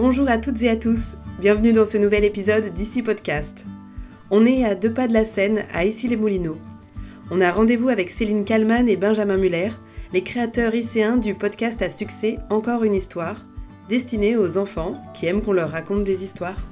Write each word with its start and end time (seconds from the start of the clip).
Bonjour 0.00 0.28
à 0.28 0.38
toutes 0.38 0.62
et 0.62 0.68
à 0.70 0.76
tous, 0.76 1.16
bienvenue 1.40 1.72
dans 1.72 1.84
ce 1.84 1.98
nouvel 1.98 2.22
épisode 2.22 2.72
d'Ici 2.72 3.02
Podcast. 3.02 3.64
On 4.30 4.46
est 4.46 4.64
à 4.64 4.76
deux 4.76 4.92
pas 4.92 5.08
de 5.08 5.12
la 5.12 5.24
Seine, 5.24 5.64
à 5.74 5.84
Issy-les-Moulineaux. 5.84 6.58
On 7.32 7.40
a 7.40 7.50
rendez-vous 7.50 7.88
avec 7.88 8.08
Céline 8.08 8.44
Kallmann 8.44 8.88
et 8.88 8.94
Benjamin 8.94 9.38
Muller, 9.38 9.70
les 10.12 10.22
créateurs 10.22 10.72
icéens 10.72 11.16
du 11.16 11.34
podcast 11.34 11.82
à 11.82 11.90
succès 11.90 12.38
Encore 12.48 12.84
une 12.84 12.94
histoire, 12.94 13.44
destiné 13.88 14.36
aux 14.36 14.56
enfants 14.56 15.02
qui 15.14 15.26
aiment 15.26 15.42
qu'on 15.42 15.52
leur 15.52 15.70
raconte 15.70 16.04
des 16.04 16.22
histoires. 16.22 16.62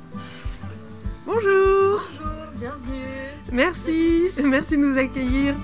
Bonjour 1.26 1.42
Bonjour, 1.42 2.30
bienvenue 2.60 3.06
Merci, 3.50 4.22
merci 4.44 4.76
de 4.76 4.82
nous 4.82 4.96
accueillir. 4.96 5.56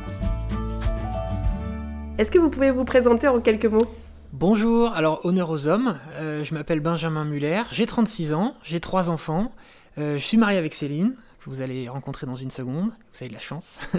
Est-ce 2.18 2.32
que 2.32 2.40
vous 2.40 2.50
pouvez 2.50 2.72
vous 2.72 2.84
présenter 2.84 3.28
en 3.28 3.40
quelques 3.40 3.66
mots? 3.66 3.86
Bonjour, 4.32 4.94
alors 4.94 5.26
honneur 5.26 5.50
aux 5.50 5.66
hommes, 5.66 5.98
euh, 6.14 6.42
je 6.42 6.54
m'appelle 6.54 6.80
Benjamin 6.80 7.26
Muller, 7.26 7.64
j'ai 7.70 7.84
36 7.84 8.32
ans, 8.32 8.54
j'ai 8.62 8.80
trois 8.80 9.10
enfants, 9.10 9.52
euh, 9.98 10.14
je 10.16 10.24
suis 10.24 10.38
marié 10.38 10.56
avec 10.56 10.72
Céline, 10.72 11.16
que 11.44 11.50
vous 11.50 11.60
allez 11.60 11.86
rencontrer 11.86 12.26
dans 12.26 12.34
une 12.34 12.50
seconde, 12.50 12.86
vous 12.86 13.18
avez 13.20 13.28
de 13.28 13.34
la 13.34 13.40
chance. 13.40 13.78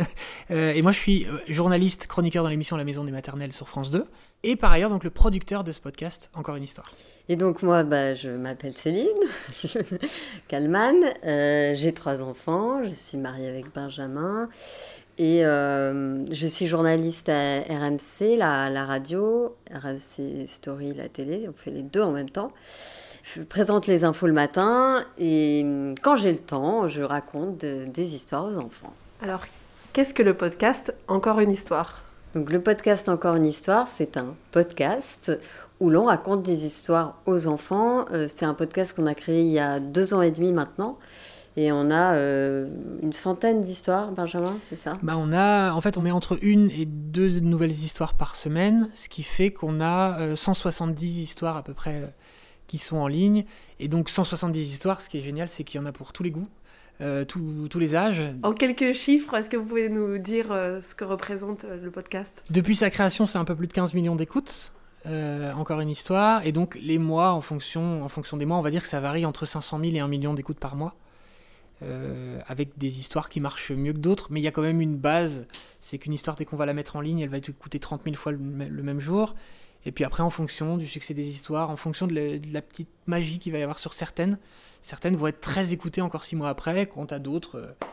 Euh, 0.52 0.74
et 0.74 0.82
moi 0.82 0.92
je 0.92 0.98
suis 0.98 1.26
journaliste, 1.48 2.08
chroniqueur 2.08 2.44
dans 2.44 2.50
l'émission 2.50 2.76
La 2.76 2.84
Maison 2.84 3.06
des 3.06 3.12
Maternelles 3.12 3.54
sur 3.54 3.70
France 3.70 3.92
2, 3.92 4.06
et 4.44 4.56
par 4.56 4.72
ailleurs 4.72 4.90
donc 4.90 5.04
le 5.04 5.10
producteur 5.10 5.64
de 5.64 5.72
ce 5.72 5.80
podcast 5.80 6.30
Encore 6.34 6.56
une 6.58 6.64
histoire. 6.64 6.92
Et 7.30 7.38
donc 7.38 7.64
moi, 7.64 7.84
bah, 7.84 8.14
je 8.14 8.30
m'appelle 8.30 8.76
Céline 8.76 9.08
Kalman, 10.50 10.96
j'ai 11.24 11.94
trois 11.94 12.22
enfants, 12.22 12.84
je 12.84 12.90
suis 12.90 13.18
mariée 13.18 13.48
avec 13.48 13.74
Benjamin, 13.74 14.50
et 15.18 15.46
euh, 15.46 16.26
je 16.32 16.48
suis 16.48 16.66
journaliste 16.66 17.30
à 17.30 17.62
RMC, 17.62 18.36
la, 18.38 18.70
la, 18.70 18.86
radio, 18.86 19.56
RMC 19.72 20.48
Story, 20.48 20.94
la 20.94 21.08
télé, 21.08 21.48
on 21.48 21.54
fait 21.54 21.72
les 21.72 21.84
deux 21.84 22.02
en 22.02 22.12
même 22.12 22.30
temps. 22.30 22.52
Je 23.22 23.42
présente 23.42 23.88
les 23.88 24.04
infos 24.04 24.28
le 24.28 24.34
matin 24.34 25.06
et 25.18 25.66
quand 26.02 26.16
j'ai 26.16 26.32
le 26.32 26.40
temps, 26.40 26.88
je 26.88 27.02
raconte 27.02 27.62
de, 27.62 27.86
des 27.86 28.16
histoires 28.16 28.46
aux 28.46 28.58
enfants. 28.58 28.94
Alors, 29.22 29.42
qu'est-ce 29.94 30.14
que 30.14 30.24
le 30.24 30.34
podcast 30.34 30.94
Encore 31.08 31.40
une 31.40 31.52
histoire 31.52 32.02
Donc 32.34 32.50
le 32.50 32.62
podcast 32.62 33.08
Encore 33.08 33.36
une 33.36 33.46
histoire, 33.46 33.88
c'est 33.88 34.18
un 34.18 34.36
podcast 34.52 35.32
où 35.80 35.90
l'on 35.90 36.06
raconte 36.06 36.44
des 36.44 36.66
histoires 36.66 37.18
aux 37.26 37.48
enfants. 37.48 38.06
Euh, 38.12 38.28
c'est 38.30 38.46
un 38.46 38.54
podcast 38.54 38.96
qu'on 38.96 39.06
a 39.06 39.16
créé 39.16 39.42
il 39.42 39.52
y 39.52 39.60
a 39.60 39.80
deux 39.80 40.14
ans 40.14 40.22
et 40.22 40.32
demi 40.32 40.52
maintenant. 40.54 40.98
Et 41.56 41.72
on 41.72 41.92
a 41.92 42.16
euh, 42.16 42.68
une 43.02 43.14
centaine 43.14 43.64
d'histoires, 43.64 44.12
Benjamin, 44.12 44.56
c'est 44.60 44.76
ça? 44.76 44.98
Bah 45.04 45.16
on 45.18 45.32
a, 45.32 45.72
En 45.74 45.82
fait, 45.82 45.98
on 45.98 46.02
met 46.02 46.12
entre 46.12 46.38
une 46.42 46.72
et 46.72 46.86
deux 46.86 47.40
nouvelles 47.40 47.72
histoires 47.72 48.16
par 48.16 48.36
semaine, 48.36 48.90
ce 48.96 49.08
qui 49.08 49.24
fait 49.24 49.52
qu'on 49.52 49.80
a 49.80 50.20
euh, 50.20 50.36
170 50.36 51.20
histoires 51.20 51.56
à 51.58 51.64
peu 51.64 51.74
près 51.74 51.96
euh, 51.96 52.08
qui 52.68 52.78
sont 52.78 52.98
en 52.98 53.08
ligne. 53.08 53.46
Et 53.80 53.88
donc 53.88 54.10
170 54.10 54.74
histoires, 54.74 55.02
ce 55.02 55.10
qui 55.10 55.20
est 55.20 55.22
génial, 55.22 55.48
c'est 55.48 55.64
qu'il 55.64 55.80
y 55.80 55.84
en 55.84 55.86
a 55.86 55.92
pour 55.92 56.12
tous 56.12 56.24
les 56.24 56.32
goûts. 56.32 56.48
Euh, 57.02 57.26
tous, 57.26 57.68
tous 57.70 57.80
les 57.80 57.96
âges. 57.96 58.24
En 58.44 58.54
quelques 58.54 58.94
chiffres, 58.94 59.34
est-ce 59.34 59.50
que 59.50 59.58
vous 59.58 59.66
pouvez 59.66 59.90
nous 59.90 60.20
dire 60.20 60.52
euh, 60.52 60.80
ce 60.84 60.94
que 60.94 61.04
représente 61.04 61.66
euh, 61.66 61.84
le 61.84 61.90
podcast? 61.90 62.44
Depuis 62.52 62.76
sa 62.76 62.92
création, 62.92 63.26
c'est 63.26 63.40
un 63.40 63.46
peu 63.46 63.56
plus 63.56 63.66
de 63.68 63.74
15 63.74 63.94
millions 63.96 64.16
d'écoutes. 64.16 64.72
Euh, 65.06 65.52
encore 65.54 65.82
une 65.82 65.90
histoire. 65.90 66.46
Et 66.46 66.52
donc 66.52 66.78
les 66.82 66.98
mois, 67.00 67.32
en 67.32 67.42
fonction, 67.42 68.04
en 68.04 68.10
fonction 68.10 68.38
des 68.38 68.46
mois, 68.46 68.58
on 68.58 68.62
va 68.62 68.70
dire 68.70 68.84
que 68.84 68.88
ça 68.88 69.02
varie 69.02 69.26
entre 69.26 69.46
500 69.46 69.80
000 69.80 69.96
et 69.96 70.00
1 70.00 70.08
million 70.08 70.34
d'écoutes 70.34 70.60
par 70.60 70.76
mois. 70.76 70.96
Euh, 71.84 72.40
avec 72.48 72.78
des 72.78 73.00
histoires 73.00 73.30
qui 73.30 73.40
marchent 73.40 73.72
mieux 73.72 73.94
que 73.94 73.98
d'autres, 73.98 74.28
mais 74.30 74.40
il 74.40 74.44
y 74.44 74.48
a 74.48 74.52
quand 74.52 74.62
même 74.62 74.82
une 74.82 74.98
base, 74.98 75.46
c'est 75.82 75.98
qu'une 75.98 76.14
histoire, 76.14 76.36
dès 76.36 76.46
qu'on 76.46 76.56
va 76.56 76.66
la 76.66 76.74
mettre 76.74 76.96
en 76.96 77.02
ligne, 77.02 77.20
elle 77.20 77.30
va 77.30 77.40
te 77.40 77.52
coûter 77.52 77.80
30 77.80 78.04
000 78.04 78.16
fois 78.16 78.32
le, 78.32 78.38
même 78.38 79.00
jour. 79.00 79.36
Et 79.86 79.92
puis 79.92 80.04
après, 80.04 80.24
en 80.24 80.30
fonction 80.30 80.78
du 80.78 80.88
succès 80.88 81.14
des 81.14 81.28
histoires, 81.28 81.70
en 81.70 81.76
fonction 81.76 82.08
de 82.08 82.40
la, 82.52 82.62
petite 82.62 82.90
magie 83.06 83.40
qu'il 83.40 83.52
va 83.52 83.60
y 83.60 83.64
avoir 83.64 83.80
sur 83.80 83.94
certaines, 83.94 84.38
certaines 84.82 85.16
vont 85.16 85.28
être 85.28 85.42
très 85.42 85.74
écoutées 85.74 86.02
encore 86.02 86.24
6 86.24 86.38
mois 86.38 86.50
après, 86.50 86.86
quant 86.86 87.06
à 87.06 87.20
d'autres, 87.20 87.58
euh, 87.58 87.86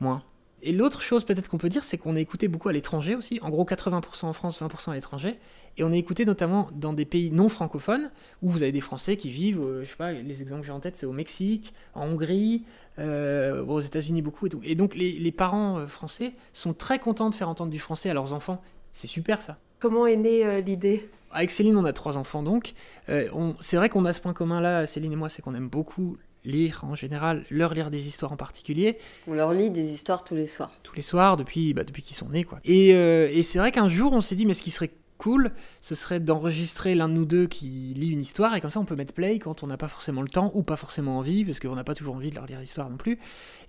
moins. 0.00 0.22
Et 0.62 0.72
l'autre 0.72 1.02
chose 1.02 1.24
peut-être 1.24 1.48
qu'on 1.48 1.58
peut 1.58 1.68
dire, 1.68 1.84
c'est 1.84 1.98
qu'on 1.98 2.16
est 2.16 2.22
écouté 2.22 2.48
beaucoup 2.48 2.68
à 2.68 2.72
l'étranger 2.72 3.14
aussi, 3.14 3.38
en 3.42 3.50
gros 3.50 3.64
80% 3.64 4.26
en 4.26 4.32
France, 4.32 4.60
20% 4.60 4.90
à 4.90 4.94
l'étranger, 4.94 5.38
et 5.76 5.84
on 5.84 5.92
est 5.92 5.98
écouté 5.98 6.24
notamment 6.24 6.68
dans 6.74 6.92
des 6.92 7.04
pays 7.04 7.30
non 7.30 7.48
francophones, 7.48 8.10
où 8.42 8.50
vous 8.50 8.62
avez 8.62 8.72
des 8.72 8.80
Français 8.80 9.16
qui 9.16 9.30
vivent, 9.30 9.60
euh, 9.60 9.84
je 9.84 9.90
sais 9.90 9.96
pas, 9.96 10.12
les 10.12 10.42
exemples 10.42 10.62
que 10.62 10.66
j'ai 10.66 10.72
en 10.72 10.80
tête, 10.80 10.96
c'est 10.96 11.06
au 11.06 11.12
Mexique, 11.12 11.72
en 11.94 12.08
Hongrie, 12.08 12.64
euh, 12.98 13.64
aux 13.64 13.80
États-Unis 13.80 14.22
beaucoup 14.22 14.46
et 14.46 14.50
tout. 14.50 14.60
Et 14.64 14.74
donc 14.74 14.96
les, 14.96 15.12
les, 15.12 15.32
parents 15.32 15.86
français 15.86 16.32
sont 16.52 16.74
très 16.74 16.98
contents 16.98 17.30
de 17.30 17.34
faire 17.34 17.48
entendre 17.48 17.70
du 17.70 17.78
français 17.78 18.10
à 18.10 18.14
leurs 18.14 18.32
enfants. 18.32 18.60
C'est 18.92 19.06
super 19.06 19.40
ça. 19.42 19.58
Comment 19.80 20.06
est 20.06 20.16
née 20.16 20.44
euh, 20.44 20.60
l'idée? 20.60 21.08
Avec 21.30 21.50
Céline, 21.50 21.76
on 21.76 21.84
a 21.84 21.92
trois 21.92 22.18
enfants 22.18 22.42
donc. 22.42 22.74
Euh, 23.08 23.28
c'est 23.60 23.76
vrai 23.76 23.88
qu'on 23.88 24.04
a 24.04 24.12
ce 24.12 24.20
point 24.20 24.32
commun 24.32 24.60
là, 24.60 24.86
Céline 24.86 25.12
et 25.12 25.16
moi, 25.16 25.28
c'est 25.28 25.42
qu'on 25.42 25.54
aime 25.54 25.68
beaucoup 25.68 26.16
lire 26.48 26.80
en 26.82 26.94
général, 26.94 27.44
leur 27.50 27.74
lire 27.74 27.90
des 27.90 28.08
histoires 28.08 28.32
en 28.32 28.36
particulier. 28.36 28.98
On 29.28 29.34
leur 29.34 29.52
lit 29.52 29.70
des 29.70 29.92
histoires 29.92 30.24
tous 30.24 30.34
les 30.34 30.46
soirs. 30.46 30.72
Tous 30.82 30.96
les 30.96 31.02
soirs, 31.02 31.36
depuis, 31.36 31.74
bah, 31.74 31.84
depuis 31.84 32.02
qu'ils 32.02 32.16
sont 32.16 32.30
nés 32.30 32.44
quoi. 32.44 32.58
Et, 32.64 32.94
euh, 32.94 33.28
et 33.30 33.42
c'est 33.42 33.58
vrai 33.58 33.70
qu'un 33.70 33.88
jour, 33.88 34.12
on 34.12 34.20
s'est 34.20 34.34
dit, 34.34 34.46
mais 34.46 34.54
ce 34.54 34.62
qui 34.62 34.70
serait 34.70 34.90
cool, 35.18 35.50
ce 35.80 35.94
serait 35.94 36.20
d'enregistrer 36.20 36.94
l'un 36.94 37.08
de 37.08 37.14
nous 37.14 37.24
deux 37.24 37.46
qui 37.46 37.92
lit 37.96 38.08
une 38.08 38.20
histoire, 38.20 38.54
et 38.54 38.60
comme 38.60 38.70
ça 38.70 38.80
on 38.80 38.84
peut 38.84 38.94
mettre 38.94 39.12
play 39.12 39.38
quand 39.40 39.62
on 39.64 39.66
n'a 39.66 39.76
pas 39.76 39.88
forcément 39.88 40.22
le 40.22 40.28
temps, 40.28 40.52
ou 40.54 40.62
pas 40.62 40.76
forcément 40.76 41.18
envie, 41.18 41.44
parce 41.44 41.60
qu'on 41.60 41.74
n'a 41.74 41.84
pas 41.84 41.94
toujours 41.94 42.14
envie 42.14 42.30
de 42.30 42.36
leur 42.36 42.46
lire 42.46 42.60
l'histoire 42.60 42.88
non 42.88 42.96
plus. 42.96 43.18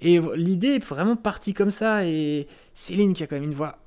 Et 0.02 0.20
l'idée 0.36 0.76
est 0.76 0.86
vraiment 0.86 1.16
partie 1.16 1.54
comme 1.54 1.72
ça, 1.72 2.06
et 2.06 2.48
Céline, 2.74 3.14
qui 3.14 3.24
a 3.24 3.28
quand 3.28 3.36
même 3.36 3.46
une 3.46 3.56
voix 3.56 3.80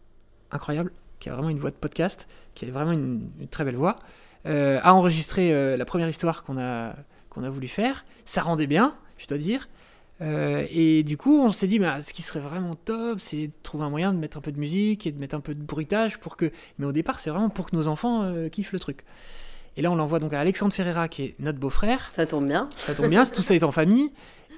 incroyable, 0.50 0.92
qui 1.20 1.30
a 1.30 1.34
vraiment 1.34 1.50
une 1.50 1.60
voix 1.60 1.70
de 1.70 1.76
podcast, 1.76 2.26
qui 2.54 2.64
a 2.66 2.70
vraiment 2.70 2.92
une, 2.92 3.30
une 3.40 3.48
très 3.48 3.64
belle 3.64 3.76
voix, 3.76 4.00
euh, 4.44 4.80
a 4.82 4.92
enregistré 4.92 5.54
euh, 5.54 5.76
la 5.76 5.84
première 5.84 6.08
histoire 6.08 6.42
qu'on 6.42 6.58
a, 6.58 6.96
qu'on 7.32 7.44
a 7.44 7.50
voulu 7.50 7.68
faire. 7.68 8.04
Ça 8.24 8.42
rendait 8.42 8.66
bien, 8.66 8.94
je 9.18 9.26
dois 9.26 9.38
dire. 9.38 9.68
Euh, 10.20 10.66
et 10.70 11.02
du 11.02 11.16
coup, 11.16 11.40
on 11.40 11.50
s'est 11.50 11.66
dit, 11.66 11.78
bah, 11.78 12.02
ce 12.02 12.12
qui 12.12 12.22
serait 12.22 12.40
vraiment 12.40 12.74
top, 12.74 13.18
c'est 13.18 13.48
de 13.48 13.52
trouver 13.62 13.84
un 13.84 13.90
moyen 13.90 14.12
de 14.12 14.18
mettre 14.18 14.36
un 14.36 14.40
peu 14.40 14.52
de 14.52 14.60
musique 14.60 15.06
et 15.06 15.12
de 15.12 15.18
mettre 15.18 15.34
un 15.34 15.40
peu 15.40 15.54
de 15.54 15.62
bruitage 15.62 16.20
pour 16.20 16.36
que. 16.36 16.52
Mais 16.78 16.86
au 16.86 16.92
départ, 16.92 17.18
c'est 17.18 17.30
vraiment 17.30 17.48
pour 17.48 17.70
que 17.70 17.74
nos 17.74 17.88
enfants 17.88 18.22
euh, 18.22 18.48
kiffent 18.48 18.72
le 18.72 18.78
truc. 18.78 19.04
Et 19.76 19.82
là, 19.82 19.90
on 19.90 19.94
l'envoie 19.94 20.18
donc 20.18 20.34
à 20.34 20.40
Alexandre 20.40 20.72
Ferreira, 20.72 21.08
qui 21.08 21.22
est 21.22 21.34
notre 21.38 21.58
beau-frère. 21.58 22.10
Ça 22.12 22.26
tombe 22.26 22.46
bien. 22.46 22.68
Ça 22.76 22.94
tombe 22.94 23.08
bien, 23.08 23.24
tout 23.24 23.40
ça 23.40 23.54
est 23.54 23.64
en 23.64 23.72
famille. 23.72 24.12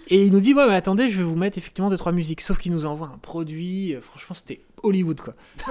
Et 0.08 0.24
il 0.24 0.32
nous 0.32 0.40
dit, 0.40 0.54
ouais, 0.54 0.66
mais 0.66 0.74
attendez, 0.74 1.08
je 1.08 1.18
vais 1.18 1.24
vous 1.24 1.36
mettre 1.36 1.58
effectivement 1.58 1.90
deux, 1.90 1.96
trois 1.96 2.12
musiques. 2.12 2.40
Sauf 2.40 2.58
qu'il 2.58 2.72
nous 2.72 2.86
envoie 2.86 3.10
un 3.14 3.18
produit. 3.18 3.94
Euh, 3.94 4.00
franchement, 4.00 4.34
c'était 4.34 4.60
Hollywood, 4.82 5.20
quoi. 5.20 5.34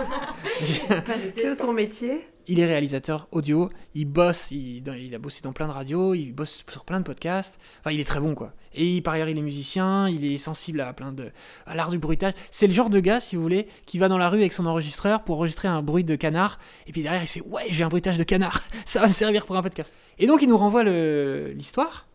Parce 1.06 1.32
que 1.36 1.56
son 1.56 1.74
métier 1.74 2.28
il 2.48 2.60
est 2.60 2.66
réalisateur 2.66 3.28
audio, 3.32 3.70
il 3.96 4.06
bosse, 4.06 4.52
il, 4.52 4.84
il, 5.00 5.16
a 5.16 5.20
bossé 5.20 5.42
dans 5.42 5.54
plein 5.54 5.68
de 5.68 5.72
radios, 5.72 6.14
il 6.14 6.34
bosse 6.34 6.64
sur 6.70 6.84
plein 6.84 7.00
de 7.00 7.06
podcasts. 7.06 7.60
Enfin, 7.80 7.92
il 7.92 8.00
est 8.00 8.06
très 8.06 8.20
bon, 8.20 8.36
quoi. 8.36 8.54
Et 8.74 9.02
par 9.02 9.14
ailleurs, 9.14 9.30
il 9.30 9.38
est 9.38 9.42
musicien, 9.42 10.10
il 10.10 10.26
est 10.26 10.38
sensible 10.38 10.82
à 10.82 10.92
plein 10.94 11.12
de. 11.12 11.32
à 11.66 11.76
l'art 11.76 11.90
du 11.90 12.00
bruitage. 12.00 12.34
C'est 12.52 12.68
le 12.68 12.74
genre 12.74 12.90
de 12.90 13.00
gars, 13.00 13.20
si 13.20 13.36
vous 13.36 13.42
voulez, 13.42 13.68
qui 13.86 13.98
va 13.98 14.08
dans 14.08 14.18
la 14.18 14.30
rue 14.30 14.40
avec 14.40 14.54
son 14.54 14.66
enregistreur 14.66 15.24
pour 15.24 15.38
enregistrer 15.38 15.68
un 15.68 15.82
bruit 15.82 16.04
de 16.04 16.16
canard. 16.16 16.60
Et 16.88 16.92
puis 16.92 17.02
derrière, 17.02 17.24
il 17.24 17.28
se 17.28 17.34
fait 17.34 17.44
Ouais, 17.46 17.64
j'ai 17.70 17.84
un 17.84 17.90
bruitage 17.90 18.18
de 18.18 18.24
canard, 18.24 18.62
ça 18.86 19.00
va 19.00 19.08
me 19.08 19.12
servir 19.14 19.46
pour 19.46 19.56
un 19.56 19.62
podcast. 19.62 19.94
Et 20.20 20.28
donc, 20.28 20.42
il 20.42 20.50
nous 20.50 20.58
renvoie 20.58 20.84
l'histoire. 20.84 22.08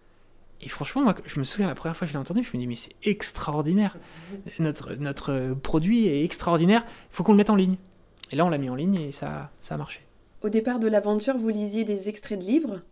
Et 0.60 0.68
franchement, 0.68 1.02
moi, 1.02 1.14
je 1.24 1.38
me 1.38 1.44
souviens 1.44 1.68
la 1.68 1.74
première 1.74 1.96
fois 1.96 2.06
que 2.06 2.12
je 2.12 2.16
l'ai 2.16 2.20
entendu, 2.20 2.42
je 2.42 2.56
me 2.56 2.60
dis, 2.60 2.66
mais 2.66 2.74
c'est 2.74 2.94
extraordinaire. 3.04 3.96
Notre, 4.58 4.94
notre 4.94 5.54
produit 5.54 6.06
est 6.06 6.24
extraordinaire, 6.24 6.84
il 6.86 7.14
faut 7.14 7.22
qu'on 7.22 7.32
le 7.32 7.38
mette 7.38 7.50
en 7.50 7.56
ligne. 7.56 7.76
Et 8.30 8.36
là, 8.36 8.44
on 8.44 8.50
l'a 8.50 8.58
mis 8.58 8.68
en 8.68 8.74
ligne 8.74 8.96
et 8.96 9.12
ça, 9.12 9.50
ça 9.60 9.76
a 9.76 9.78
marché. 9.78 10.00
Au 10.42 10.48
départ 10.48 10.78
de 10.78 10.88
l'aventure, 10.88 11.36
vous 11.36 11.48
lisiez 11.48 11.84
des 11.84 12.08
extraits 12.08 12.38
de 12.38 12.44
livres, 12.44 12.82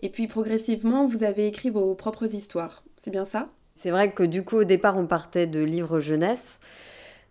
et 0.00 0.08
puis 0.08 0.26
progressivement, 0.26 1.06
vous 1.06 1.24
avez 1.24 1.46
écrit 1.46 1.70
vos 1.70 1.94
propres 1.94 2.34
histoires. 2.34 2.84
C'est 2.98 3.10
bien 3.10 3.24
ça? 3.24 3.48
C'est 3.76 3.90
vrai 3.90 4.12
que 4.12 4.22
du 4.22 4.44
coup, 4.44 4.56
au 4.56 4.64
départ, 4.64 4.96
on 4.96 5.06
partait 5.06 5.46
de 5.46 5.60
livres 5.62 6.00
jeunesse. 6.00 6.60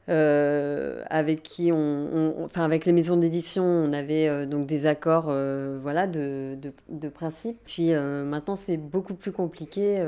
Euh, 0.09 1.02
avec 1.09 1.44
qui 1.44 1.72
on, 1.72 2.44
enfin 2.44 2.66
avec 2.66 2.86
les 2.86 2.91
maisons 2.91 3.16
d'édition, 3.16 3.64
on 3.64 3.94
avait 3.94 4.28
euh, 4.28 4.46
donc 4.46 4.68
des 4.68 4.86
accords, 4.86 5.27
euh, 5.30 5.80
voilà, 5.81 6.07
de, 6.07 6.57
de, 6.89 7.10
principe. 7.10 7.57
Puis 7.66 7.94
maintenant, 7.94 8.56
c'est 8.56 8.77
beaucoup 8.77 9.13
plus 9.13 9.31
compliqué. 9.31 10.06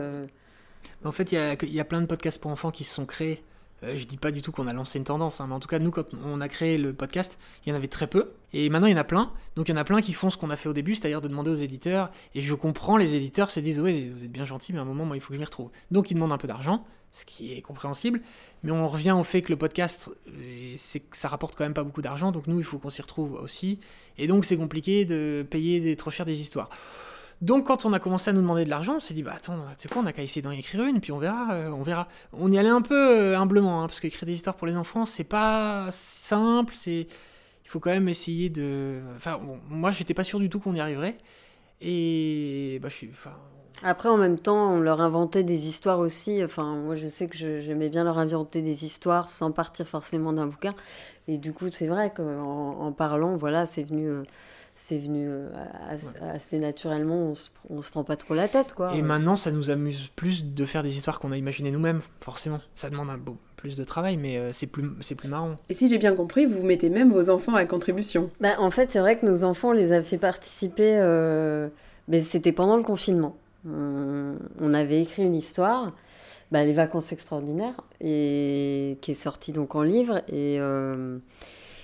En 1.04 1.12
fait, 1.12 1.31
il 1.31 1.74
y, 1.74 1.80
a 1.80 1.86
plein 1.86 2.02
de 2.02 2.08
podcasts 2.08 2.40
pour 2.40 2.52
enfants 2.52 2.72
qui 2.72 2.84
se 2.84 2.94
sont 2.94 3.06
créés. 3.06 3.44
Je 3.84 4.06
dis 4.06 4.18
pas 4.18 4.31
du 4.31 4.42
tout 4.42 4.52
qu'on 4.52 4.68
a 4.68 4.74
lancé 4.74 4.98
une 4.98 5.04
tendance, 5.04 5.40
hein, 5.40 5.46
mais 5.48 5.54
en 5.54 5.60
tout 5.60 5.68
cas, 5.68 5.78
nous, 5.78 5.92
quand 5.92 6.08
on 6.25 6.42
a 6.42 6.48
créé 6.48 6.78
le 6.78 6.94
podcast, 6.94 7.38
il 7.64 7.69
y 7.69 7.72
en 7.72 7.75
avait 7.75 7.88
très 7.88 8.08
peu. 8.08 8.31
Et 8.54 8.69
maintenant, 8.69 8.88
il 8.88 8.94
y 8.94 8.96
en 8.96 9.02
a 9.02 9.04
plein. 9.04 9.31
Donc, 9.56 9.69
il 9.69 9.74
y 9.74 9.75
en 9.75 9.78
a 9.78 9.84
plein 9.84 10.02
qui 10.02 10.14
font 10.14 10.31
ce 10.31 10.38
qu'on 10.38 10.50
a 10.50 10.58
fait 10.58 10.69
au 10.69 10.74
début, 10.74 10.96
c'est-à-dire 10.96 11.22
de 11.22 11.28
demander 11.28 11.52
aux 11.52 11.56
éditeurs. 11.56 12.10
Et 12.34 12.42
je 12.42 12.56
comprends, 12.56 12.98
les 12.98 13.16
éditeurs 13.16 13.52
se 13.52 13.60
disent, 13.60 13.80
vous 13.80 13.88
êtes 13.88 14.31
bien 14.31 14.46
gentils, 14.46 14.74
mais 14.74 14.80
à 14.80 14.81
un 14.81 14.86
moment, 14.86 15.06
moi, 15.06 15.18
il 15.18 15.19
faut 15.19 15.28
que 15.30 15.36
je 15.36 15.40
m'y 15.40 15.46
retrouve. 15.46 15.69
Donc, 15.92 16.10
ils 16.10 16.16
demandent 16.16 16.31
un 16.31 16.40
peu 16.40 16.48
d'argent, 16.48 16.84
ce 17.16 17.26
qui 17.26 17.54
est 17.54 17.62
compréhensible. 17.62 18.22
Mais 18.64 18.72
on 18.72 18.88
revient 18.88 19.16
au 19.18 19.24
fait 19.24 19.42
que 19.42 19.50
le 19.50 19.58
podcast, 19.58 20.10
c'est 20.76 21.00
que 21.00 21.16
ça 21.16 21.30
rapporte 21.30 21.56
quand 21.56 21.64
même 21.64 21.74
pas 21.74 21.84
beaucoup 21.84 22.02
d'argent. 22.02 22.32
Donc, 22.32 22.48
nous, 22.48 22.60
il 22.60 22.66
faut 22.66 22.78
qu'on 22.78 22.90
s'y 22.90 23.02
retrouve 23.02 23.34
aussi. 23.34 23.80
Et 24.18 24.28
donc, 24.28 24.46
c'est 24.46 24.58
compliqué 24.58 25.06
de 25.06 25.46
payer 25.50 25.80
des, 25.80 25.96
trop 25.96 26.12
cher 26.12 26.26
des 26.26 26.42
histoires. 26.42 26.70
Donc 27.42 27.68
quand 27.68 27.86
on 27.86 27.92
a 27.92 28.00
commencé 28.00 28.30
à 28.30 28.34
nous 28.34 28.42
demander 28.42 28.64
de 28.64 28.70
l'argent, 28.70 28.96
on 28.96 29.00
s'est 29.02 29.14
dit 29.14 29.22
bah 29.22 29.34
attends, 29.36 29.58
tu 29.78 29.84
sais 29.84 29.90
quoi, 29.90 30.02
on 30.02 30.06
a 30.06 30.14
qu'à 30.14 30.24
essayer 30.24 30.42
d'en 30.42 30.52
écrire 30.52 30.86
une, 30.86 31.02
puis 31.02 31.12
on 31.12 31.18
verra, 31.18 31.54
euh, 31.54 31.70
on 31.70 31.84
verra. 31.84 32.08
On 32.32 32.50
y 32.50 32.58
allait 32.58 32.70
un 32.70 32.82
peu 32.82 32.96
euh, 32.96 33.38
humblement, 33.38 33.84
hein, 33.84 33.88
parce 33.88 34.00
qu'écrire 34.00 34.26
des 34.26 34.34
histoires 34.34 34.56
pour 34.56 34.68
les 34.68 34.78
enfants, 34.78 35.04
c'est 35.04 35.26
pas 35.26 35.90
simple, 35.92 36.76
c'est, 36.78 37.02
il 37.66 37.70
faut 37.70 37.82
quand 37.82 37.90
même 37.90 38.08
essayer 38.08 38.50
de. 38.50 39.02
Enfin, 39.18 39.38
bon, 39.38 39.60
moi 39.70 39.92
j'étais 39.92 40.14
pas 40.14 40.24
sûr 40.24 40.40
du 40.40 40.50
tout 40.50 40.60
qu'on 40.60 40.76
y 40.76 40.80
arriverait, 40.80 41.18
et 41.82 42.80
bah 42.82 42.88
je 42.90 42.96
suis, 42.96 43.10
enfin, 43.12 43.36
Après, 43.83 44.10
en 44.10 44.18
même 44.18 44.39
temps, 44.39 44.74
on 44.74 44.80
leur 44.80 45.01
inventait 45.01 45.44
des 45.44 45.68
histoires 45.68 46.00
aussi. 46.00 46.44
Enfin, 46.44 46.75
moi, 46.75 46.95
je 46.95 47.07
sais 47.07 47.27
que 47.27 47.38
j'aimais 47.38 47.89
bien 47.89 48.04
leur 48.04 48.18
inventer 48.18 48.62
des 48.62 48.86
histoires 48.86 49.30
sans 49.30 49.51
partir 49.51 49.88
forcément 49.88 50.33
d'un 50.33 50.48
bouquin. 50.48 50.75
Et 51.27 51.38
du 51.38 51.54
coup, 51.54 51.66
c'est 51.72 51.88
vrai 51.88 52.12
qu'en 52.16 52.80
en 52.80 52.92
parlant, 52.92 53.36
voilà, 53.36 53.66
c'est 53.66 53.83
venu, 53.83 54.07
euh, 54.07 54.24
c'est 54.75 55.00
venu 55.00 55.27
euh, 55.27 55.50
assez, 55.89 56.18
assez 56.19 56.60
naturellement. 56.60 57.16
On 57.16 57.36
se, 57.36 57.50
on 57.69 57.81
se 57.81 57.89
prend 57.92 58.04
pas 58.04 58.16
trop 58.16 58.33
la 58.33 58.48
tête, 58.48 58.74
quoi. 58.74 58.94
Et 58.95 59.01
maintenant, 59.01 59.36
ça 59.36 59.51
nous 59.51 59.69
amuse 59.69 60.10
plus 60.16 60.45
de 60.45 60.66
faire 60.66 60.83
des 60.83 60.95
histoires 60.95 61.19
qu'on 61.19 61.31
a 61.31 61.38
imaginées 61.38 61.71
nous-mêmes, 61.71 62.01
forcément. 62.21 62.62
Ça 62.74 62.89
demande 62.89 63.10
un 63.10 63.18
beau 63.18 63.38
plus 63.56 63.75
de 63.75 63.83
travail, 63.83 64.18
mais 64.18 64.38
euh, 64.38 64.51
c'est 64.54 64.68
plus, 64.68 64.92
c'est 65.01 65.16
plus 65.16 65.30
marrant. 65.30 65.57
Et 65.69 65.74
si 65.74 65.88
j'ai 65.88 65.98
bien 65.98 66.16
compris, 66.16 66.45
vous 66.45 66.63
mettez 66.63 66.89
même 66.89 67.12
vos 67.12 67.30
enfants 67.30 67.56
à 67.56 67.66
contribution. 67.66 68.30
Bah, 68.39 68.56
en 68.60 68.69
fait, 68.69 68.92
c'est 68.92 69.00
vrai 69.00 69.18
que 69.18 69.25
nos 69.25 69.44
enfants, 69.44 69.69
on 69.69 69.74
les 69.74 69.92
a 69.92 70.04
fait 70.04 70.18
participer, 70.18 70.98
euh, 71.00 71.69
mais 72.07 72.21
c'était 72.21 72.51
pendant 72.51 72.78
le 72.78 72.83
confinement. 72.83 73.36
On, 73.68 74.36
on 74.60 74.74
avait 74.74 75.02
écrit 75.02 75.24
une 75.24 75.36
histoire, 75.36 75.94
bah, 76.52 76.64
Les 76.64 76.74
vacances 76.74 77.12
extraordinaires, 77.12 77.82
et 78.02 78.98
qui 79.02 79.12
est 79.12 79.16
sortie 79.16 79.52
donc 79.52 79.76
en 79.76 79.82
livre. 79.82 80.18
Et 80.28 80.58
euh, 80.60 81.18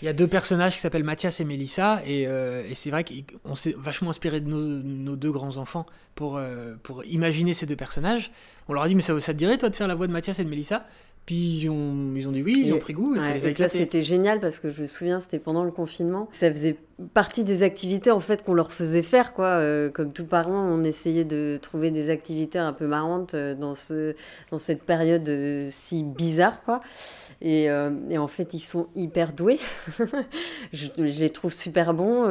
Il 0.01 0.06
y 0.06 0.07
a 0.10 0.13
deux 0.13 0.28
personnages 0.28 0.74
qui 0.75 0.80
s'appellent 0.80 1.04
Mathias 1.04 1.39
et 1.39 1.45
Mélissa, 1.45 2.01
et, 2.06 2.28
euh, 2.28 2.63
et 2.69 2.74
c'est 2.75 2.89
vrai 2.92 3.04
qu'on 3.04 3.56
s'est 3.56 3.75
vachement 3.78 4.10
inspiré 4.12 4.42
de 4.42 4.50
nos, 4.50 4.60
nos 4.62 5.16
deux 5.16 5.31
grands-enfants 5.31 5.86
pour, 6.16 6.38
euh, 6.38 6.75
pour 6.83 7.04
imaginer 7.06 7.54
ces 7.54 7.66
deux 7.66 7.75
personnages. 7.75 8.31
On 8.68 8.74
leur 8.74 8.83
a 8.83 8.88
dit, 8.88 8.95
mais 8.95 9.01
ça, 9.01 9.19
ça 9.19 9.33
te 9.33 9.38
dirait, 9.38 9.57
toi, 9.57 9.69
de 9.69 9.75
faire 9.75 9.88
la 9.88 9.95
voix 9.95 10.07
de 10.07 10.12
Mathias 10.13 10.39
et 10.39 10.44
de 10.44 10.50
Mélissa? 10.50 10.86
Puis 11.28 11.36
ils 11.62 11.69
ont, 11.69 12.16
ils 12.16 12.28
ont 12.28 12.31
dit 12.31 12.42
oui, 12.42 12.56
ils 12.63 12.69
Et- 12.69 12.74
ont 12.74 12.80
pris 12.80 12.94
goût, 12.94 13.13
et 13.16 13.19
ça 13.19 13.28
ouais, 13.28 13.33
les 13.36 13.45
a 13.45 13.50
et 13.50 13.54
ça, 13.54 13.66
éclatés. 13.66 13.78
c'était 13.78 14.01
génial 14.01 14.39
parce 14.39 14.57
que 14.60 14.72
je 14.72 14.81
me 14.81 14.88
souviens, 14.88 15.22
c'était 15.22 15.38
pendant 15.38 15.63
le 15.63 15.69
confinement. 15.72 16.28
Ça 16.31 16.51
faisait 16.51 16.78
partie 17.13 17.44
des 17.44 17.63
activités 17.63 18.12
en 18.12 18.19
fait 18.19 18.44
qu'on 18.44 18.53
leur 18.53 18.71
faisait 18.71 19.01
faire, 19.01 19.33
quoi. 19.33 19.48
Euh, 19.48 19.89
comme 19.89 20.13
tout 20.13 20.25
parent, 20.25 20.53
on 20.53 20.83
essayait 20.83 21.25
de 21.25 21.57
trouver 21.62 21.92
des 21.92 22.09
activités 22.09 22.59
un 22.59 22.74
peu 22.74 22.88
marrantes 22.88 23.33
euh, 23.33 23.56
dans, 23.56 23.75
ce, 23.75 24.15
dans 24.51 24.59
cette 24.59 24.83
période 24.83 25.27
euh, 25.30 25.68
si 25.71 26.03
bizarre, 26.03 26.63
quoi. 26.63 26.80
Et, 27.44 27.63
et 28.09 28.18
en 28.19 28.27
fait, 28.27 28.53
ils 28.53 28.59
sont 28.59 28.88
hyper 28.95 29.33
doués. 29.33 29.57
je, 30.74 30.88
les 30.98 31.31
trouve 31.31 31.51
super 31.51 31.95
bons. 31.95 32.25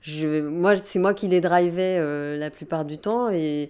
je, 0.00 0.40
moi, 0.40 0.76
c'est 0.82 0.98
moi 0.98 1.12
qui 1.12 1.28
les 1.28 1.42
drivais 1.42 1.98
la 2.38 2.48
plupart 2.50 2.86
du 2.86 2.96
temps. 2.96 3.28
Et 3.30 3.68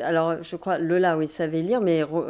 alors, 0.00 0.44
je 0.44 0.54
crois, 0.54 0.78
Lola, 0.78 1.18
oui, 1.18 1.26
savait 1.26 1.62
lire, 1.62 1.80
mais 1.80 2.04
Ro- 2.04 2.24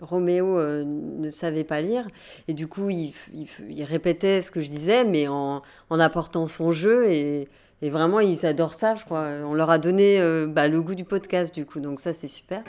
Roméo 0.00 0.58
ne 0.84 1.30
savait 1.30 1.62
pas 1.62 1.80
lire. 1.82 2.08
Et 2.48 2.54
du 2.54 2.66
coup, 2.66 2.90
il, 2.90 3.12
il 3.32 3.46
il 3.70 3.84
répétait 3.84 4.42
ce 4.42 4.50
que 4.50 4.60
je 4.60 4.70
disais, 4.70 5.04
mais 5.04 5.28
en, 5.28 5.62
en 5.90 6.00
apportant 6.00 6.31
son 6.46 6.72
jeu. 6.72 7.06
Et, 7.08 7.48
et 7.82 7.90
vraiment, 7.90 8.20
ils 8.20 8.46
adorent 8.46 8.74
ça, 8.74 8.94
je 8.94 9.04
crois. 9.04 9.28
On 9.44 9.54
leur 9.54 9.70
a 9.70 9.78
donné 9.78 10.20
euh, 10.20 10.46
bah, 10.46 10.68
le 10.68 10.80
goût 10.82 10.94
du 10.94 11.04
podcast, 11.04 11.54
du 11.54 11.66
coup. 11.66 11.80
Donc 11.80 12.00
ça, 12.00 12.12
c'est 12.12 12.28
super. 12.28 12.62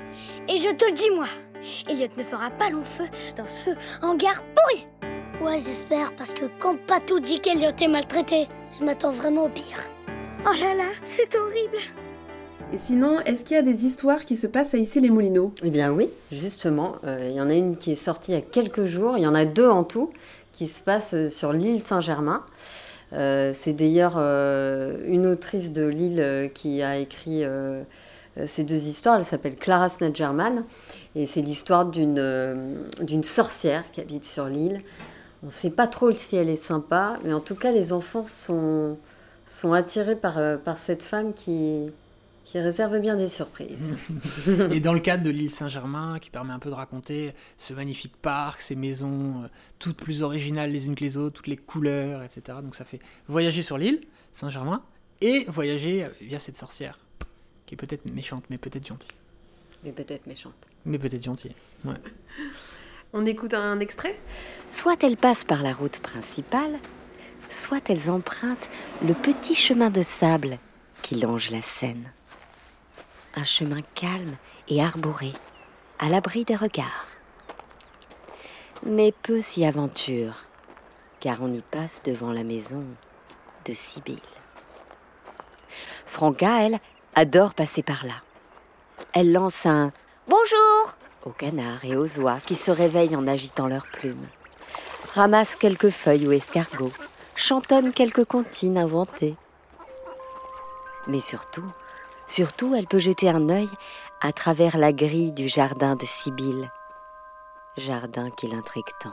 Et 0.48 0.58
je 0.58 0.70
te 0.70 0.86
le 0.86 0.94
dis, 0.94 1.10
moi, 1.12 1.28
Elliot 1.90 2.08
ne 2.18 2.24
fera 2.24 2.50
pas 2.50 2.70
long 2.70 2.84
feu 2.84 3.06
dans 3.38 3.48
ce 3.48 3.72
hangar 4.02 4.44
pourri. 4.56 4.88
Ouais, 5.44 5.58
j'espère, 5.58 6.16
parce 6.16 6.34
que 6.34 6.46
quand 6.60 6.78
Patou 6.88 7.20
dit 7.20 7.40
qu'Elliot 7.40 7.76
est 7.82 7.88
maltraité, 7.88 8.48
je 8.78 8.84
m'attends 8.84 9.12
vraiment 9.12 9.46
au 9.46 9.50
pire. 9.50 9.78
Oh 10.46 10.52
là 10.60 10.76
là, 10.76 10.90
c'est 11.04 11.36
horrible. 11.36 11.78
Et 12.72 12.78
sinon, 12.78 13.20
est-ce 13.22 13.46
qu'il 13.46 13.56
y 13.56 13.60
a 13.60 13.64
des 13.64 13.86
histoires 13.86 14.26
qui 14.26 14.36
se 14.36 14.48
passent 14.48 14.74
à 14.74 14.78
Issy-les-Moulineaux? 14.78 15.54
Eh 15.64 15.70
bien 15.70 15.92
oui, 15.92 16.10
justement, 16.32 16.96
euh, 17.06 17.28
il 17.30 17.36
y 17.36 17.42
en 17.42 17.50
a 17.50 17.54
une 17.54 17.78
qui 17.78 17.92
est 17.92 17.96
sortie 17.96 18.32
il 18.32 18.36
y 18.36 18.38
a 18.38 18.42
quelques 18.42 18.86
jours, 18.86 19.16
il 19.18 19.24
y 19.24 19.28
en 19.28 19.36
a 19.36 19.46
deux 19.46 19.70
en 19.70 19.84
tout, 19.84 20.12
qui 20.54 20.68
se 20.68 20.82
passent 20.82 21.14
euh, 21.14 21.30
sur 21.30 21.54
l'île 21.54 21.82
Saint-Germain. 21.82 22.44
Euh, 23.14 23.52
c'est 23.54 23.74
d'ailleurs 23.74 24.16
euh, 24.18 24.98
une 25.08 25.28
autrice 25.28 25.72
de 25.72 25.86
l'île 25.86 26.22
euh, 26.22 26.48
qui 26.48 26.82
a 26.82 26.98
écrit 26.98 27.44
ces 28.48 28.64
deux 28.64 28.88
histoires, 28.88 29.18
elle 29.18 29.26
s'appelle 29.26 29.56
Clara 29.56 29.90
Snedgerman, 29.90 30.64
et 31.14 31.28
c'est 31.28 31.42
l'histoire 31.42 31.86
d'une 31.86 33.24
sorcière 33.24 33.84
qui 33.92 34.02
habite 34.02 34.26
sur 34.26 34.46
l'île. 34.46 34.82
On 35.44 35.48
ne 35.48 35.52
sait 35.52 35.70
pas 35.70 35.86
trop 35.86 36.12
si 36.12 36.36
elle 36.36 36.50
est 36.50 36.56
sympa, 36.56 37.20
mais 37.24 37.34
en 37.34 37.40
tout 37.40 37.54
cas 37.54 37.72
les 37.72 37.94
enfants 37.94 38.26
sont, 38.26 38.98
sont 39.46 39.74
attirés 39.74 40.16
par, 40.16 40.40
par 40.62 40.80
cette 40.80 41.04
femme 41.04 41.34
qui, 41.36 41.92
qui 42.44 42.60
réserve 42.60 43.00
bien 43.00 43.16
des 43.16 43.30
surprises. 43.30 43.94
Et 44.72 44.80
dans 44.80 44.94
le 44.94 45.00
cadre 45.00 45.24
de 45.24 45.30
l'île 45.30 45.50
Saint-Germain, 45.50 46.20
qui 46.20 46.30
permet 46.30 46.54
un 46.54 46.60
peu 46.60 46.70
de 46.70 46.76
raconter 46.76 47.34
ce 47.58 47.74
magnifique 47.74 48.16
parc, 48.22 48.62
ces 48.62 48.76
maisons 48.76 49.44
euh, 49.44 49.48
toutes 49.80 49.98
plus 49.98 50.22
originales 50.24 50.72
les 50.72 50.86
unes 50.86 50.96
que 50.96 51.04
les 51.04 51.18
autres, 51.18 51.36
toutes 51.36 51.48
les 51.48 51.58
couleurs, 51.58 52.22
etc. 52.24 52.60
Donc 52.62 52.76
ça 52.76 52.86
fait 52.86 53.00
voyager 53.28 53.62
sur 53.62 53.78
l'île 53.78 54.02
Saint-Germain 54.32 54.84
et 55.22 55.46
voyager 55.48 56.08
via 56.22 56.40
cette 56.40 56.58
sorcière, 56.58 57.00
qui 57.66 57.76
est 57.76 57.78
peut-être 57.78 58.06
méchante, 58.06 58.44
mais 58.50 58.58
peut-être 58.58 58.86
gentille. 58.86 59.12
Mais 59.84 59.92
peut-être 59.92 60.28
méchante. 60.28 60.68
Mais 60.86 60.98
peut-être 60.98 61.24
gentille. 61.24 61.56
Ouais. 61.86 61.96
On 63.14 63.26
écoute 63.26 63.54
un 63.54 63.80
extrait? 63.80 64.20
Soit 64.70 65.04
elles 65.04 65.18
passent 65.18 65.44
par 65.44 65.62
la 65.62 65.72
route 65.72 66.00
principale, 66.00 66.80
soit 67.50 67.90
elles 67.90 68.10
empruntent 68.10 68.70
le 69.06 69.14
petit 69.14 69.54
chemin 69.54 69.92
de 69.92 70.02
sable 70.02 70.58
qui 71.04 71.16
longe 71.16 71.52
la 71.52 71.62
Seine. 71.62 72.12
Un 73.36 73.44
chemin 73.44 73.82
calme 73.96 74.36
et 74.68 74.82
arboré, 74.84 75.32
à 76.00 76.10
l'abri 76.10 76.46
des 76.46 76.56
regards. 76.56 77.08
Mais 78.86 79.14
peu 79.24 79.42
s'y 79.42 79.66
aventurent, 79.66 80.46
car 81.20 81.42
on 81.42 81.52
y 81.52 81.62
passe 81.62 82.02
devant 82.04 82.32
la 82.32 82.44
maison 82.44 82.84
de 83.66 83.74
Sibylle. 83.74 84.20
Franca, 86.06 86.64
elle, 86.64 86.80
adore 87.16 87.54
passer 87.54 87.82
par 87.82 88.06
là. 88.06 88.22
Elle 89.14 89.32
lance 89.32 89.66
un 89.66 89.92
Bonjour 90.28 90.98
aux 91.26 91.32
canards 91.32 91.86
et 91.86 91.96
aux 91.96 92.20
oies 92.20 92.40
qui 92.46 92.56
se 92.56 92.72
réveillent 92.72 93.16
en 93.16 93.28
agitant 93.28 93.68
leurs 93.68 93.88
plumes 93.88 94.28
ramasse 95.14 95.56
quelques 95.56 95.90
feuilles 95.90 96.28
ou 96.28 96.32
escargots, 96.32 96.92
chantonne 97.36 97.94
quelques 97.94 98.26
comptines 98.26 98.78
inventées. 98.78 99.36
Mais 101.08 101.20
surtout, 101.20 101.66
surtout, 102.34 102.74
elle 102.76 102.88
peut 102.88 102.98
jeter 103.00 103.30
un 103.30 103.48
œil 103.50 103.70
à 104.22 104.32
travers 104.32 104.78
la 104.78 104.92
grille 104.92 105.32
du 105.32 105.48
jardin 105.48 105.96
de 105.96 106.06
Sibylle. 106.06 106.72
Jardin 107.78 108.30
qui 108.32 108.48
l'intrigue 108.48 108.84
tant. 109.02 109.12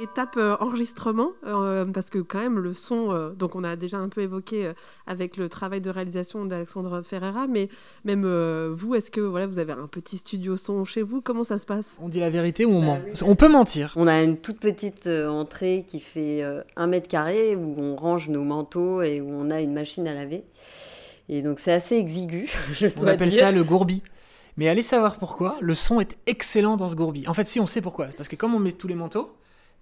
Étape 0.00 0.36
euh, 0.36 0.56
enregistrement, 0.60 1.30
euh, 1.44 1.84
parce 1.86 2.08
que 2.08 2.18
quand 2.20 2.38
même 2.38 2.60
le 2.60 2.72
son, 2.72 3.10
euh, 3.10 3.30
donc 3.30 3.56
on 3.56 3.64
a 3.64 3.74
déjà 3.74 3.96
un 3.96 4.08
peu 4.08 4.20
évoqué 4.20 4.66
euh, 4.66 4.72
avec 5.08 5.36
le 5.36 5.48
travail 5.48 5.80
de 5.80 5.90
réalisation 5.90 6.44
d'Alexandre 6.44 7.02
Ferreira, 7.02 7.48
mais 7.48 7.68
même 8.04 8.22
euh, 8.24 8.70
vous, 8.72 8.94
est-ce 8.94 9.10
que 9.10 9.20
voilà, 9.20 9.48
vous 9.48 9.58
avez 9.58 9.72
un 9.72 9.88
petit 9.88 10.18
studio 10.18 10.56
son 10.56 10.84
chez 10.84 11.02
vous? 11.02 11.20
Comment 11.20 11.42
ça 11.42 11.58
se 11.58 11.66
passe? 11.66 11.96
On 12.00 12.08
dit 12.08 12.20
la 12.20 12.30
vérité 12.30 12.64
ou 12.64 12.74
on 12.74 12.80
Bah 12.80 12.86
ment? 12.86 13.00
oui. 13.06 13.20
On 13.24 13.34
peut 13.34 13.48
mentir. 13.48 13.92
On 13.96 14.06
a 14.06 14.22
une 14.22 14.36
toute 14.38 14.60
petite 14.60 15.08
euh, 15.08 15.26
entrée 15.28 15.84
qui 15.88 15.98
fait 15.98 16.42
euh, 16.44 16.62
un 16.76 16.86
mètre 16.86 17.08
carré 17.08 17.56
où 17.56 17.74
on 17.78 17.96
range 17.96 18.28
nos 18.28 18.44
manteaux 18.44 19.02
et 19.02 19.20
où 19.20 19.28
on 19.28 19.50
a 19.50 19.60
une 19.60 19.72
machine 19.72 20.06
à 20.06 20.14
laver. 20.14 20.44
Et 21.28 21.42
donc 21.42 21.58
c'est 21.60 21.72
assez 21.72 21.96
exigu, 21.96 22.48
je 22.72 22.86
On 22.96 23.00
dois 23.02 23.10
appelle 23.12 23.28
dire. 23.28 23.40
ça 23.40 23.52
le 23.52 23.64
gourbi. 23.64 24.02
Mais 24.56 24.68
allez 24.68 24.82
savoir 24.82 25.18
pourquoi, 25.18 25.56
le 25.60 25.74
son 25.74 26.00
est 26.00 26.16
excellent 26.26 26.76
dans 26.76 26.88
ce 26.88 26.94
gourbi. 26.96 27.26
En 27.28 27.34
fait, 27.34 27.46
si 27.46 27.60
on 27.60 27.66
sait 27.66 27.80
pourquoi, 27.80 28.06
parce 28.16 28.28
que 28.28 28.34
comme 28.36 28.54
on 28.54 28.58
met 28.58 28.72
tous 28.72 28.88
les 28.88 28.94
manteaux, 28.96 29.30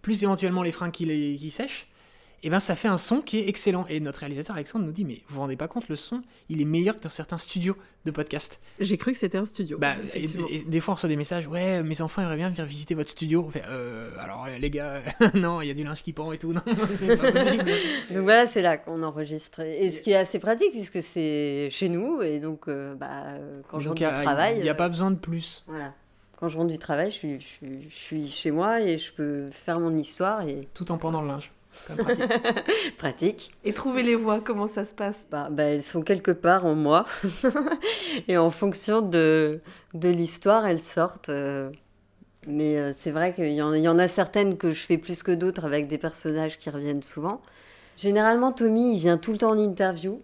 plus 0.02 0.22
éventuellement 0.22 0.62
les 0.62 0.72
fringues 0.72 0.90
qui, 0.92 1.04
les- 1.06 1.36
qui 1.36 1.50
sèchent, 1.50 1.86
et 2.42 2.50
ben 2.50 2.60
ça 2.60 2.76
fait 2.76 2.88
un 2.88 2.98
son 2.98 3.20
qui 3.20 3.38
est 3.38 3.48
excellent. 3.48 3.86
Et 3.88 4.00
notre 4.00 4.20
réalisateur 4.20 4.56
Alexandre 4.56 4.84
nous 4.84 4.92
dit, 4.92 5.04
mais 5.04 5.22
vous 5.28 5.36
vous 5.36 5.40
rendez 5.40 5.56
pas 5.56 5.68
compte, 5.68 5.88
le 5.88 5.96
son, 5.96 6.22
il 6.48 6.60
est 6.60 6.66
meilleur 6.66 6.96
que 6.96 7.00
dans 7.00 7.10
certains 7.10 7.38
studios 7.38 7.76
de 8.04 8.10
podcast. 8.10 8.60
J'ai 8.78 8.96
cru 8.96 9.12
que 9.12 9.18
c'était 9.18 9.38
un 9.38 9.46
studio. 9.46 9.78
Bah, 9.78 9.94
et, 10.14 10.24
effectivement. 10.24 10.48
et 10.50 10.58
des 10.60 10.80
fois 10.80 10.92
on 10.92 10.94
reçoit 10.96 11.08
des 11.08 11.16
messages, 11.16 11.46
ouais, 11.48 11.82
mes 11.82 12.00
enfants 12.02 12.22
aimeraient 12.22 12.36
bien 12.36 12.50
venir 12.50 12.64
visiter 12.66 12.94
votre 12.94 13.10
studio. 13.10 13.44
On 13.46 13.50
fait, 13.50 13.64
euh, 13.66 14.10
alors 14.20 14.46
les 14.46 14.70
gars, 14.70 15.02
non, 15.34 15.60
il 15.60 15.68
y 15.68 15.70
a 15.70 15.74
du 15.74 15.82
linge 15.82 16.02
qui 16.02 16.12
pend 16.12 16.30
et 16.32 16.38
tout, 16.38 16.52
non, 16.52 16.62
c'est 16.94 17.16
pas 17.16 17.32
possible. 17.32 17.64
Donc 18.10 18.22
voilà, 18.22 18.46
c'est 18.46 18.62
là 18.62 18.76
qu'on 18.76 19.02
enregistre. 19.02 19.60
Et 19.60 19.90
ce 19.90 20.02
qui 20.02 20.12
est 20.12 20.16
assez 20.16 20.38
pratique 20.38 20.72
puisque 20.72 21.02
c'est 21.02 21.68
chez 21.70 21.88
nous 21.88 22.22
et 22.22 22.38
donc 22.38 22.68
euh, 22.68 22.94
bah, 22.94 23.24
quand 23.70 23.80
je 23.80 23.88
rentre 23.88 24.02
il 24.02 24.08
du 24.08 24.22
travail, 24.22 24.60
n'y 24.60 24.68
a, 24.68 24.72
euh, 24.72 24.74
pas 24.74 24.88
besoin 24.88 25.10
de 25.10 25.16
plus. 25.16 25.64
voilà. 25.66 25.94
Quand 26.38 26.48
je 26.48 26.58
rentre 26.58 26.70
du 26.70 26.78
travail, 26.78 27.10
je 27.10 27.16
suis, 27.16 27.40
je, 27.40 27.46
suis, 27.46 27.90
je 27.90 27.94
suis 27.94 28.30
chez 28.30 28.50
moi 28.50 28.82
et 28.82 28.98
je 28.98 29.10
peux 29.12 29.48
faire 29.50 29.80
mon 29.80 29.96
histoire 29.96 30.42
et 30.46 30.68
Tout 30.74 30.92
en 30.92 30.98
pendant 30.98 31.22
le 31.22 31.28
linge. 31.28 31.50
Pratique. 31.84 32.24
pratique. 32.98 33.50
Et 33.64 33.72
trouver 33.72 34.02
les 34.02 34.14
voix, 34.16 34.40
comment 34.40 34.66
ça 34.66 34.84
se 34.84 34.94
passe? 34.94 35.26
Bah, 35.30 35.48
bah, 35.50 35.64
elles 35.64 35.82
sont 35.82 36.02
quelque 36.02 36.30
part 36.32 36.64
en 36.66 36.74
moi 36.74 37.06
et 38.28 38.36
en 38.36 38.50
fonction 38.50 39.00
de, 39.02 39.60
de 39.94 40.08
l'histoire, 40.08 40.66
elles 40.66 40.80
sortent. 40.80 41.28
euh, 41.28 41.70
Mais 42.46 42.76
euh, 42.76 42.92
c'est 42.96 43.10
vrai 43.10 43.34
qu'il 43.34 43.52
y, 43.52 43.62
en- 43.62 43.74
il 43.74 43.82
y 43.82 43.88
en 43.88 43.98
a 43.98 44.08
certaines 44.08 44.56
que 44.56 44.72
je 44.72 44.80
fais 44.80 44.98
plus 44.98 45.22
que 45.22 45.32
d'autres 45.32 45.64
avec 45.64 45.86
des 45.88 45.98
personnages 45.98 46.58
qui 46.58 46.70
reviennent 46.70 47.02
souvent. 47.02 47.40
Généralement, 47.96 48.52
Tommy, 48.52 48.94
il 48.94 48.98
vient 48.98 49.16
tout 49.18 49.32
le 49.32 49.38
temps 49.38 49.50
en 49.50 49.58
interview. 49.58 50.20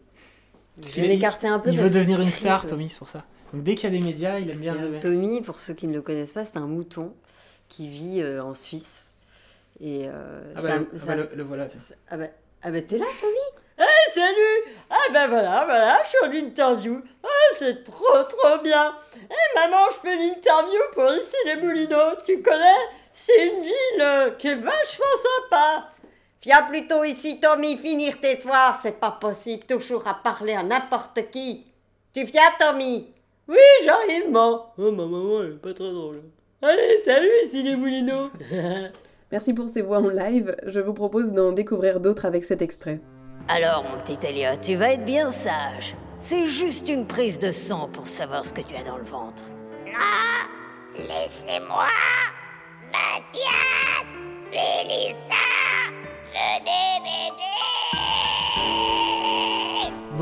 Je 0.82 0.88
vais 1.02 1.08
m'écarter 1.08 1.46
un 1.48 1.58
peu. 1.58 1.70
Il 1.70 1.78
veut 1.78 1.90
devenir 1.90 2.20
une 2.20 2.30
star. 2.30 2.66
Tommy, 2.66 2.88
c'est 2.90 2.98
pour 2.98 3.08
ça. 3.08 3.24
Donc 3.52 3.62
dès 3.62 3.74
qu'il 3.74 3.84
y 3.92 3.96
a 3.96 3.98
des 3.98 4.04
médias, 4.04 4.38
il 4.38 4.50
aime 4.50 4.58
bien. 4.58 4.74
Tommy, 5.00 5.42
pour 5.42 5.60
ceux 5.60 5.74
qui 5.74 5.86
ne 5.86 5.94
le 5.94 6.02
connaissent 6.02 6.32
pas, 6.32 6.44
c'est 6.44 6.56
un 6.56 6.66
mouton 6.66 7.12
qui 7.68 7.88
vit 7.88 8.20
euh, 8.22 8.42
en 8.42 8.54
Suisse. 8.54 9.11
Et 9.84 10.06
euh, 10.08 10.52
Ah 10.56 10.60
c'est 10.60 10.68
bah, 10.68 10.74
un- 10.74 10.78
le- 10.78 10.88
ah 10.94 11.06
bah, 11.06 11.16
le- 11.16 11.30
le 11.34 11.42
voilà, 11.42 11.66
Ah 12.10 12.16
bah, 12.16 12.24
ah 12.62 12.70
bah, 12.70 12.82
t'es 12.82 12.98
là, 12.98 13.06
Tommy? 13.20 13.58
Ah, 13.78 14.10
salut 14.14 14.74
Ah 14.90 14.96
bah 15.12 15.26
voilà, 15.26 15.64
voilà, 15.64 16.02
je 16.04 16.08
suis 16.10 16.18
en 16.24 16.30
interview. 16.30 17.02
Ah, 17.24 17.28
c'est 17.58 17.82
trop 17.82 18.22
trop 18.28 18.58
bien. 18.62 18.94
Eh 19.16 19.58
maman, 19.58 19.86
je 19.90 19.96
fais 19.96 20.14
l'interview 20.16 20.78
pour 20.92 21.10
ici 21.14 21.34
les 21.46 21.56
Moulineaux, 21.56 22.14
tu 22.24 22.40
connais? 22.42 22.86
C'est 23.12 23.46
une 23.48 23.62
ville 23.62 24.00
euh, 24.00 24.30
qui 24.32 24.48
est 24.48 24.54
vachement 24.54 25.16
sympa. 25.42 25.88
Viens 26.42 26.62
plutôt 26.62 27.02
ici, 27.02 27.40
Tommy, 27.40 27.76
finir 27.76 28.20
tes 28.20 28.36
devoirs, 28.36 28.78
c'est 28.82 29.00
pas 29.00 29.12
possible 29.12 29.64
toujours 29.64 30.06
à 30.06 30.14
parler 30.14 30.52
à 30.54 30.62
n'importe 30.62 31.30
qui. 31.30 31.66
Tu 32.14 32.24
viens, 32.24 32.50
Tommy? 32.58 33.12
Oui, 33.48 33.58
j'arrive, 33.84 34.30
maman. 34.30 34.72
Oh, 34.78 34.90
ma 34.92 35.04
maman, 35.06 35.42
elle 35.42 35.52
est 35.54 35.62
pas 35.62 35.74
très 35.74 35.90
drôle. 35.90 36.22
Allez, 36.60 37.00
salut 37.00 37.30
ici 37.44 37.62
les 37.64 37.74
Moulineaux. 37.74 38.28
Merci 39.32 39.54
pour 39.54 39.68
ces 39.68 39.80
voix 39.80 39.98
en 39.98 40.10
live. 40.10 40.54
Je 40.66 40.78
vous 40.78 40.92
propose 40.92 41.32
d'en 41.32 41.52
découvrir 41.52 42.00
d'autres 42.00 42.26
avec 42.26 42.44
cet 42.44 42.60
extrait. 42.60 43.00
Alors, 43.48 43.82
mon 43.82 43.98
petit 44.02 44.18
Elliot, 44.26 44.60
tu 44.60 44.76
vas 44.76 44.92
être 44.92 45.06
bien 45.06 45.32
sage. 45.32 45.96
C'est 46.20 46.46
juste 46.46 46.88
une 46.88 47.06
prise 47.06 47.38
de 47.38 47.50
sang 47.50 47.88
pour 47.92 48.06
savoir 48.08 48.44
ce 48.44 48.52
que 48.52 48.60
tu 48.60 48.76
as 48.76 48.84
dans 48.84 48.98
le 48.98 49.04
ventre. 49.04 49.44
Ah 49.96 50.46
Laissez-moi 50.94 51.86
Mathias 52.92 54.08
Mélissa 54.50 55.16
Venez 56.34 57.00
m'aider 57.02 58.91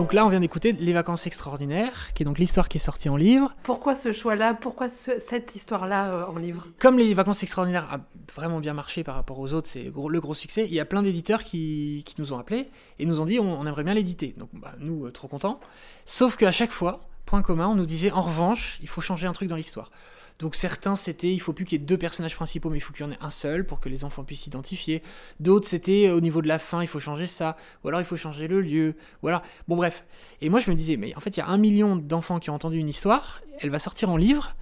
Donc 0.00 0.14
là, 0.14 0.24
on 0.24 0.30
vient 0.30 0.40
d'écouter 0.40 0.72
Les 0.72 0.94
Vacances 0.94 1.26
Extraordinaires, 1.26 2.14
qui 2.14 2.22
est 2.22 2.24
donc 2.24 2.38
l'histoire 2.38 2.70
qui 2.70 2.78
est 2.78 2.80
sortie 2.80 3.10
en 3.10 3.16
livre. 3.16 3.54
Pourquoi 3.64 3.94
ce 3.94 4.14
choix-là? 4.14 4.54
Pourquoi 4.54 4.88
ce- 4.88 5.18
cette 5.18 5.54
histoire-là 5.54 6.08
euh, 6.10 6.24
en 6.24 6.38
livre? 6.38 6.66
Comme 6.78 6.96
Les 6.96 7.12
Vacances 7.12 7.42
Extraordinaires 7.42 7.86
a 7.92 7.98
vraiment 8.34 8.60
bien 8.60 8.72
marché 8.72 9.04
par 9.04 9.14
rapport 9.14 9.38
aux 9.38 9.52
autres, 9.52 9.68
c'est 9.68 9.82
le 9.84 10.20
gros 10.20 10.32
succès, 10.32 10.64
il 10.66 10.72
y 10.72 10.80
a 10.80 10.86
plein 10.86 11.02
d'éditeurs 11.02 11.44
qui, 11.44 12.02
qui 12.06 12.14
nous 12.18 12.32
ont 12.32 12.38
appelés 12.38 12.70
et 12.98 13.04
nous 13.04 13.20
ont 13.20 13.26
dit 13.26 13.38
on, 13.40 13.60
on 13.60 13.66
aimerait 13.66 13.84
bien 13.84 13.92
l'éditer. 13.92 14.34
Donc 14.38 14.48
bah, 14.54 14.72
nous, 14.78 15.04
euh, 15.04 15.10
trop 15.10 15.28
contents. 15.28 15.60
Sauf 16.06 16.36
qu'à 16.36 16.50
chaque 16.50 16.72
fois, 16.72 17.00
point 17.30 17.42
commun, 17.42 17.68
on 17.68 17.76
nous 17.76 17.86
disait 17.86 18.10
en 18.10 18.22
revanche, 18.22 18.78
il 18.82 18.88
faut 18.88 19.00
changer 19.00 19.28
un 19.28 19.32
truc 19.32 19.48
dans 19.48 19.54
l'histoire. 19.54 19.92
Donc 20.40 20.56
certains 20.56 20.96
c'était 20.96 21.32
il 21.32 21.38
faut 21.38 21.52
plus 21.52 21.64
qu'il 21.64 21.78
y 21.78 21.82
ait 21.82 21.86
deux 21.86 21.98
personnages 21.98 22.34
principaux 22.34 22.70
mais 22.70 22.78
il 22.78 22.80
faut 22.80 22.92
qu'il 22.92 23.04
y 23.04 23.08
en 23.08 23.12
ait 23.12 23.18
un 23.20 23.30
seul 23.30 23.64
pour 23.64 23.78
que 23.78 23.88
les 23.88 24.04
enfants 24.04 24.24
puissent 24.24 24.40
s'identifier. 24.40 25.02
D'autres 25.38 25.68
c'était 25.68 26.10
au 26.10 26.20
niveau 26.20 26.42
de 26.42 26.48
la 26.48 26.58
fin 26.58 26.82
il 26.82 26.88
faut 26.88 26.98
changer 26.98 27.26
ça 27.26 27.56
ou 27.84 27.88
alors 27.88 28.00
il 28.00 28.06
faut 28.06 28.16
changer 28.16 28.48
le 28.48 28.60
lieu 28.60 28.96
alors 29.22 29.42
bon 29.68 29.76
bref. 29.76 30.04
Et 30.40 30.48
moi 30.48 30.58
je 30.58 30.70
me 30.70 30.74
disais 30.74 30.96
mais 30.96 31.14
en 31.14 31.20
fait 31.20 31.36
il 31.36 31.40
y 31.40 31.42
a 31.42 31.46
un 31.46 31.58
million 31.58 31.94
d'enfants 31.94 32.40
qui 32.40 32.50
ont 32.50 32.54
entendu 32.54 32.78
une 32.78 32.88
histoire, 32.88 33.42
elle 33.60 33.70
va 33.70 33.78
sortir 33.78 34.08
en 34.08 34.16
livre 34.16 34.56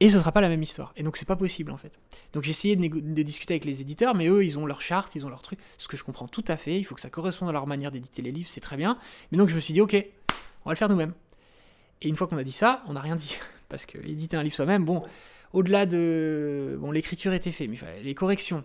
et 0.00 0.10
ce 0.10 0.18
sera 0.18 0.32
pas 0.32 0.40
la 0.40 0.48
même 0.48 0.62
histoire. 0.62 0.92
Et 0.96 1.04
donc 1.04 1.16
c'est 1.18 1.28
pas 1.28 1.36
possible 1.36 1.70
en 1.70 1.76
fait. 1.76 2.00
Donc 2.32 2.42
j'ai 2.42 2.50
essayé 2.50 2.74
de, 2.74 2.88
de 2.88 3.22
discuter 3.22 3.52
avec 3.54 3.66
les 3.66 3.80
éditeurs, 3.80 4.16
mais 4.16 4.26
eux 4.26 4.44
ils 4.44 4.58
ont 4.58 4.66
leur 4.66 4.80
charte, 4.80 5.14
ils 5.14 5.24
ont 5.24 5.28
leur 5.28 5.42
truc, 5.42 5.60
ce 5.78 5.86
que 5.86 5.98
je 5.98 6.02
comprends 6.02 6.26
tout 6.26 6.44
à 6.48 6.56
fait. 6.56 6.80
Il 6.80 6.84
faut 6.84 6.94
que 6.94 7.02
ça 7.02 7.10
corresponde 7.10 7.50
à 7.50 7.52
leur 7.52 7.66
manière 7.66 7.92
d'éditer 7.92 8.22
les 8.22 8.32
livres, 8.32 8.48
c'est 8.50 8.60
très 8.60 8.78
bien. 8.78 8.98
Mais 9.30 9.38
donc 9.38 9.50
je 9.50 9.54
me 9.54 9.60
suis 9.60 9.74
dit 9.74 9.80
ok, 9.82 9.94
on 10.64 10.70
va 10.70 10.72
le 10.72 10.78
faire 10.78 10.88
nous-mêmes. 10.88 11.12
Et 12.02 12.08
une 12.08 12.16
fois 12.16 12.26
qu'on 12.26 12.36
a 12.36 12.44
dit 12.44 12.52
ça, 12.52 12.82
on 12.88 12.92
n'a 12.92 13.00
rien 13.00 13.16
dit 13.16 13.38
parce 13.70 13.86
que 13.86 13.96
éditer 13.98 14.36
un 14.36 14.42
livre 14.42 14.54
soi-même, 14.54 14.84
bon, 14.84 15.02
au-delà 15.52 15.86
de 15.86 16.76
bon 16.80 16.90
l'écriture 16.90 17.32
était 17.32 17.52
faite, 17.52 17.70
mais 17.70 17.78
les 18.02 18.14
corrections, 18.14 18.64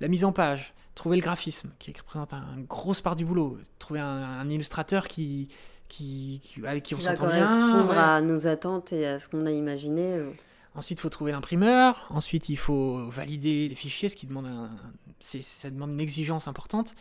la 0.00 0.08
mise 0.08 0.24
en 0.24 0.32
page, 0.32 0.74
trouver 0.94 1.16
le 1.16 1.22
graphisme 1.22 1.70
qui 1.78 1.92
représente 1.96 2.32
un, 2.32 2.44
une 2.56 2.64
grosse 2.64 3.00
part 3.00 3.14
du 3.14 3.24
boulot, 3.24 3.58
trouver 3.78 4.00
un, 4.00 4.06
un 4.06 4.48
illustrateur 4.50 5.06
qui 5.06 5.48
qui, 5.88 6.40
qui, 6.42 6.66
avec 6.66 6.82
qui 6.82 6.94
on 6.94 7.00
s'entend 7.00 7.28
bien. 7.28 7.46
correspondre 7.46 7.90
ouais. 7.90 7.96
à 7.96 8.20
nos 8.20 8.46
attentes 8.46 8.92
et 8.92 9.06
à 9.06 9.18
ce 9.18 9.28
qu'on 9.28 9.46
a 9.46 9.50
imaginé. 9.50 10.16
euh. 10.16 10.30
Ensuite, 10.74 10.98
il 10.98 11.02
faut 11.02 11.08
trouver 11.08 11.32
l'imprimeur. 11.32 12.06
Ensuite, 12.10 12.50
il 12.50 12.58
faut 12.58 13.08
valider 13.08 13.68
les 13.68 13.74
fichiers, 13.74 14.08
ce 14.10 14.14
qui 14.16 14.26
demande 14.26 14.46
un, 14.46 14.70
ça 15.20 15.70
demande 15.70 15.92
une 15.92 16.00
exigence 16.00 16.46
importante. 16.46 16.94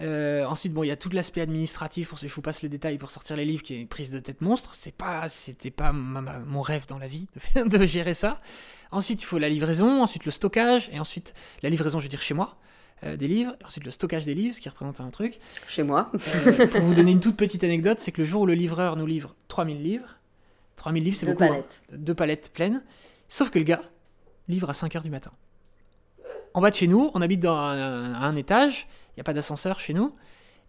Euh, 0.00 0.44
ensuite, 0.46 0.72
bon, 0.72 0.82
il 0.82 0.86
y 0.86 0.90
a 0.90 0.96
tout 0.96 1.10
l'aspect 1.10 1.40
administratif. 1.42 2.08
Pour, 2.08 2.18
je 2.18 2.26
vous 2.26 2.40
passe 2.40 2.62
le 2.62 2.68
détail 2.68 2.96
pour 2.98 3.10
sortir 3.10 3.36
les 3.36 3.44
livres, 3.44 3.62
qui 3.62 3.74
est 3.74 3.80
une 3.80 3.88
prise 3.88 4.10
de 4.10 4.18
tête 4.18 4.40
monstre. 4.40 4.70
C'est 4.74 4.94
pas, 4.94 5.28
c'était 5.28 5.70
pas 5.70 5.92
ma- 5.92 6.20
ma- 6.22 6.38
mon 6.38 6.62
rêve 6.62 6.86
dans 6.86 6.98
la 6.98 7.06
vie 7.08 7.26
de, 7.54 7.84
gérer 7.84 8.14
ça. 8.14 8.40
Ensuite, 8.92 9.20
il 9.22 9.26
faut 9.26 9.38
la 9.38 9.48
livraison. 9.48 10.02
Ensuite, 10.02 10.24
le 10.24 10.30
stockage. 10.30 10.88
Et 10.92 10.98
ensuite, 11.00 11.34
la 11.62 11.68
livraison, 11.68 11.98
je 12.00 12.04
veux 12.04 12.08
dire 12.08 12.22
chez 12.22 12.32
moi, 12.34 12.56
euh, 13.04 13.16
des 13.16 13.28
livres. 13.28 13.54
Ensuite, 13.66 13.84
le 13.84 13.90
stockage 13.90 14.24
des 14.24 14.34
livres, 14.34 14.54
ce 14.56 14.60
qui 14.60 14.68
représente 14.70 15.00
un 15.00 15.10
truc. 15.10 15.38
Chez 15.68 15.82
moi. 15.82 16.10
Euh, 16.14 16.66
pour 16.66 16.80
vous 16.80 16.94
donner 16.94 17.12
une 17.12 17.20
toute 17.20 17.36
petite 17.36 17.62
anecdote, 17.64 17.98
c'est 18.00 18.12
que 18.12 18.22
le 18.22 18.26
jour 18.26 18.42
où 18.42 18.46
le 18.46 18.54
livreur 18.54 18.96
nous 18.96 19.06
livre 19.06 19.34
3000 19.48 19.82
livres, 19.82 20.16
3000 20.76 21.04
livres, 21.04 21.16
c'est 21.16 21.26
beaucoup. 21.26 21.44
hein. 21.44 21.48
palettes. 21.48 21.82
Deux 21.92 22.14
palettes 22.14 22.50
pleines. 22.54 22.82
Sauf 23.28 23.50
que 23.50 23.58
le 23.58 23.64
gars 23.64 23.82
livre 24.48 24.70
à 24.70 24.72
5h 24.72 25.02
du 25.02 25.10
matin. 25.10 25.30
En 26.54 26.60
bas 26.60 26.70
de 26.70 26.74
chez 26.74 26.88
nous, 26.88 27.10
on 27.14 27.22
habite 27.22 27.40
dans 27.40 27.54
un, 27.56 28.14
un 28.14 28.34
étage, 28.34 28.88
il 29.10 29.18
n'y 29.18 29.20
a 29.20 29.24
pas 29.24 29.32
d'ascenseur 29.32 29.80
chez 29.80 29.94
nous. 29.94 30.14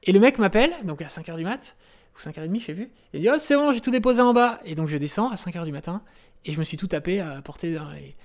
Et 0.04 0.12
le 0.12 0.20
mec 0.20 0.40
m'appelle, 0.40 0.74
donc 0.84 1.02
à 1.02 1.08
5h 1.08 1.36
du 1.38 1.44
mat, 1.44 1.76
ou 2.16 2.20
5h30, 2.20 2.60
je 2.60 2.66
sais 2.66 2.74
plus. 2.74 2.90
Il 3.14 3.22
dit 3.22 3.30
Oh, 3.30 3.38
c'est 3.38 3.56
bon, 3.56 3.72
j'ai 3.72 3.82
tout 3.82 3.92
déposé 3.92 4.22
en 4.22 4.34
bas. 4.34 4.60
Et 4.66 4.76
donc 4.76 4.88
je 4.88 4.98
descends 4.98 5.30
à 5.30 5.36
5h 5.36 5.66
du 5.66 5.72
matin, 5.72 6.02
et 6.46 6.52
je 6.52 6.60
me 6.60 6.64
suis 6.64 6.78
tout 6.78 6.88
tapé 6.88 7.20
à 7.20 7.42
porter 7.42 7.74
dans 7.74 7.92
les. 7.92 8.16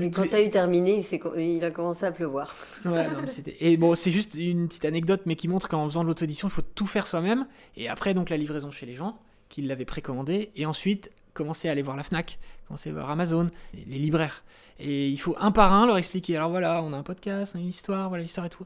Et 0.00 0.10
quand 0.10 0.26
t'as 0.30 0.42
eu 0.42 0.48
terminé, 0.48 1.04
il, 1.36 1.62
a 1.62 1.70
commencé 1.70 2.06
à 2.06 2.12
pleuvoir. 2.12 2.54
Ouais, 2.86 3.10
non, 3.10 3.18
mais 3.20 3.54
Et 3.60 3.76
bon, 3.76 3.94
c'est 3.94 4.10
juste 4.10 4.34
une 4.34 4.66
petite 4.66 4.86
anecdote, 4.86 5.22
mais 5.26 5.36
qui 5.36 5.46
montre 5.46 5.68
qu'en 5.68 5.84
faisant 5.84 6.02
de 6.02 6.08
l'auto-édition, 6.08 6.48
il 6.48 6.50
faut 6.50 6.62
tout 6.62 6.86
faire 6.86 7.06
soi-même. 7.06 7.46
Et 7.76 7.88
après, 7.88 8.14
donc, 8.14 8.30
la 8.30 8.38
livraison 8.38 8.70
chez 8.70 8.86
les 8.86 8.94
gens, 8.94 9.18
qui 9.50 9.60
l'avaient 9.60 9.84
précommandé. 9.84 10.50
Et 10.56 10.64
ensuite, 10.64 11.10
commencer 11.34 11.68
à 11.68 11.72
aller 11.72 11.82
voir 11.82 11.98
la 11.98 12.02
Fnac, 12.02 12.38
commencer 12.66 12.88
à 12.88 12.92
voir 12.94 13.10
Amazon, 13.10 13.48
les 13.74 13.84
les 13.84 13.98
libraires. 13.98 14.42
Et 14.78 15.08
il 15.08 15.18
faut 15.18 15.36
un 15.38 15.52
par 15.52 15.74
un 15.74 15.86
leur 15.86 15.98
expliquer. 15.98 16.36
Alors 16.36 16.50
voilà, 16.50 16.82
on 16.82 16.92
a 16.94 16.96
un 16.96 17.02
podcast, 17.02 17.52
on 17.54 17.58
a 17.58 17.60
une 17.60 17.68
histoire, 17.68 18.08
voilà 18.08 18.22
l'histoire 18.22 18.46
et 18.46 18.50
tout. 18.50 18.64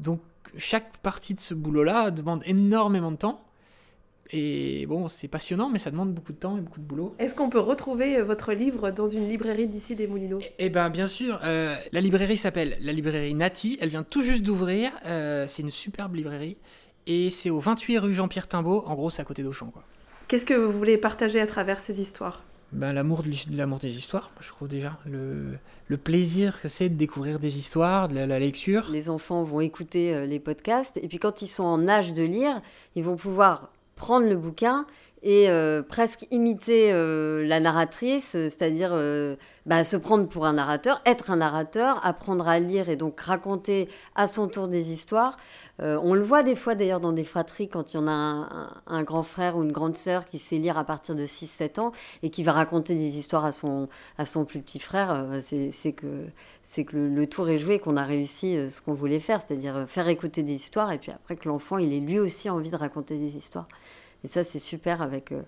Donc, 0.00 0.20
chaque 0.56 0.96
partie 0.98 1.34
de 1.34 1.40
ce 1.40 1.54
boulot-là 1.54 2.10
demande 2.10 2.42
énormément 2.46 3.12
de 3.12 3.16
temps. 3.16 3.44
Et 4.32 4.86
bon, 4.86 5.08
c'est 5.08 5.26
passionnant, 5.26 5.68
mais 5.70 5.78
ça 5.78 5.90
demande 5.90 6.14
beaucoup 6.14 6.32
de 6.32 6.38
temps 6.38 6.56
et 6.56 6.60
beaucoup 6.60 6.78
de 6.78 6.84
boulot. 6.84 7.14
Est-ce 7.18 7.34
qu'on 7.34 7.50
peut 7.50 7.58
retrouver 7.58 8.16
euh, 8.16 8.24
votre 8.24 8.52
livre 8.52 8.92
dans 8.92 9.08
une 9.08 9.28
librairie 9.28 9.66
d'ici 9.66 9.96
des 9.96 10.06
Moulineaux? 10.06 10.38
Eh 10.58 10.70
ben 10.70 10.88
bien 10.88 11.08
sûr, 11.08 11.40
euh, 11.42 11.74
la 11.90 12.00
librairie 12.00 12.36
s'appelle 12.36 12.78
la 12.80 12.92
librairie 12.92 13.34
Nati, 13.34 13.76
elle 13.80 13.88
vient 13.88 14.04
tout 14.04 14.22
juste 14.22 14.44
d'ouvrir, 14.44 14.92
euh, 15.04 15.46
c'est 15.48 15.62
une 15.62 15.72
superbe 15.72 16.14
librairie, 16.14 16.58
et 17.08 17.30
c'est 17.30 17.50
au 17.50 17.58
28 17.58 17.98
rue 17.98 18.14
Jean-Pierre 18.14 18.46
Timbaud, 18.46 18.84
en 18.86 18.94
gros 18.94 19.10
c'est 19.10 19.22
à 19.22 19.24
côté 19.24 19.42
d'Auchan 19.42 19.66
quoi. 19.66 19.82
Qu'est-ce 20.28 20.46
que 20.46 20.54
vous 20.54 20.70
voulez 20.70 20.96
partager 20.96 21.40
à 21.40 21.46
travers 21.48 21.80
ces 21.80 22.00
histoires? 22.00 22.44
Ben, 22.72 22.92
l'amour, 22.92 23.22
de 23.22 23.56
l'amour 23.56 23.80
des 23.80 23.96
histoires, 23.96 24.30
je 24.40 24.48
trouve 24.48 24.68
déjà, 24.68 24.96
le, 25.04 25.58
le 25.88 25.96
plaisir 25.96 26.60
que 26.62 26.68
c'est 26.68 26.88
de 26.88 26.94
découvrir 26.94 27.40
des 27.40 27.58
histoires, 27.58 28.08
de 28.08 28.14
la, 28.14 28.26
la 28.26 28.38
lecture. 28.38 28.88
Les 28.92 29.08
enfants 29.08 29.42
vont 29.42 29.60
écouter 29.60 30.14
euh, 30.14 30.24
les 30.24 30.38
podcasts 30.38 30.96
et 30.98 31.08
puis 31.08 31.18
quand 31.18 31.42
ils 31.42 31.48
sont 31.48 31.64
en 31.64 31.88
âge 31.88 32.14
de 32.14 32.22
lire, 32.22 32.62
ils 32.94 33.02
vont 33.02 33.16
pouvoir 33.16 33.70
prendre 33.96 34.26
le 34.26 34.36
bouquin 34.36 34.86
et 35.22 35.48
euh, 35.50 35.82
presque 35.82 36.26
imiter 36.30 36.92
euh, 36.92 37.44
la 37.46 37.60
narratrice, 37.60 38.30
c'est-à-dire 38.30 38.90
euh, 38.92 39.36
bah, 39.66 39.84
se 39.84 39.96
prendre 39.96 40.26
pour 40.28 40.46
un 40.46 40.54
narrateur, 40.54 41.00
être 41.04 41.30
un 41.30 41.36
narrateur, 41.36 42.00
apprendre 42.06 42.48
à 42.48 42.58
lire 42.58 42.88
et 42.88 42.96
donc 42.96 43.20
raconter 43.20 43.88
à 44.14 44.26
son 44.26 44.48
tour 44.48 44.68
des 44.68 44.90
histoires. 44.92 45.36
Euh, 45.80 45.98
on 46.02 46.14
le 46.14 46.22
voit 46.22 46.42
des 46.42 46.56
fois 46.56 46.74
d'ailleurs 46.74 47.00
dans 47.00 47.12
des 47.12 47.24
fratries 47.24 47.68
quand 47.68 47.92
il 47.92 47.96
y 47.96 48.00
en 48.00 48.06
a 48.06 48.10
un, 48.12 48.70
un- 48.86 49.02
grand 49.02 49.22
frère 49.22 49.56
ou 49.56 49.62
une 49.62 49.72
grande 49.72 49.96
sœur 49.96 50.24
qui 50.24 50.38
sait 50.38 50.56
lire 50.58 50.76
à 50.78 50.84
partir 50.84 51.14
de 51.14 51.26
6-7 51.26 51.80
ans 51.80 51.92
et 52.22 52.30
qui 52.30 52.42
va 52.42 52.52
raconter 52.52 52.94
des 52.94 53.16
histoires 53.18 53.44
à 53.44 53.52
son, 53.52 53.88
à 54.18 54.24
son 54.26 54.44
plus 54.44 54.60
petit 54.60 54.78
frère, 54.78 55.10
euh, 55.10 55.40
c'est 55.42 55.92
que, 55.92 56.26
que 56.82 56.96
le, 56.96 57.08
le 57.08 57.26
tour 57.26 57.48
est 57.48 57.58
joué, 57.58 57.78
qu'on 57.78 57.96
a 57.96 58.04
réussi 58.04 58.56
euh, 58.56 58.68
ce 58.70 58.80
qu'on 58.80 58.94
voulait 58.94 59.20
faire, 59.20 59.40
c'est-à-dire 59.40 59.86
faire 59.88 60.08
écouter 60.08 60.42
des 60.42 60.54
histoires 60.54 60.92
et 60.92 60.98
puis 60.98 61.12
après 61.12 61.36
que 61.36 61.48
l'enfant 61.48 61.78
il 61.78 61.92
ait 61.92 62.00
lui 62.00 62.18
aussi 62.18 62.50
envie 62.50 62.70
de 62.70 62.76
raconter 62.76 63.16
des 63.18 63.36
histoires. 63.36 63.68
Et 64.24 64.28
ça 64.28 64.44
c'est 64.44 64.58
super 64.58 65.02
avec 65.02 65.32
euh, 65.32 65.42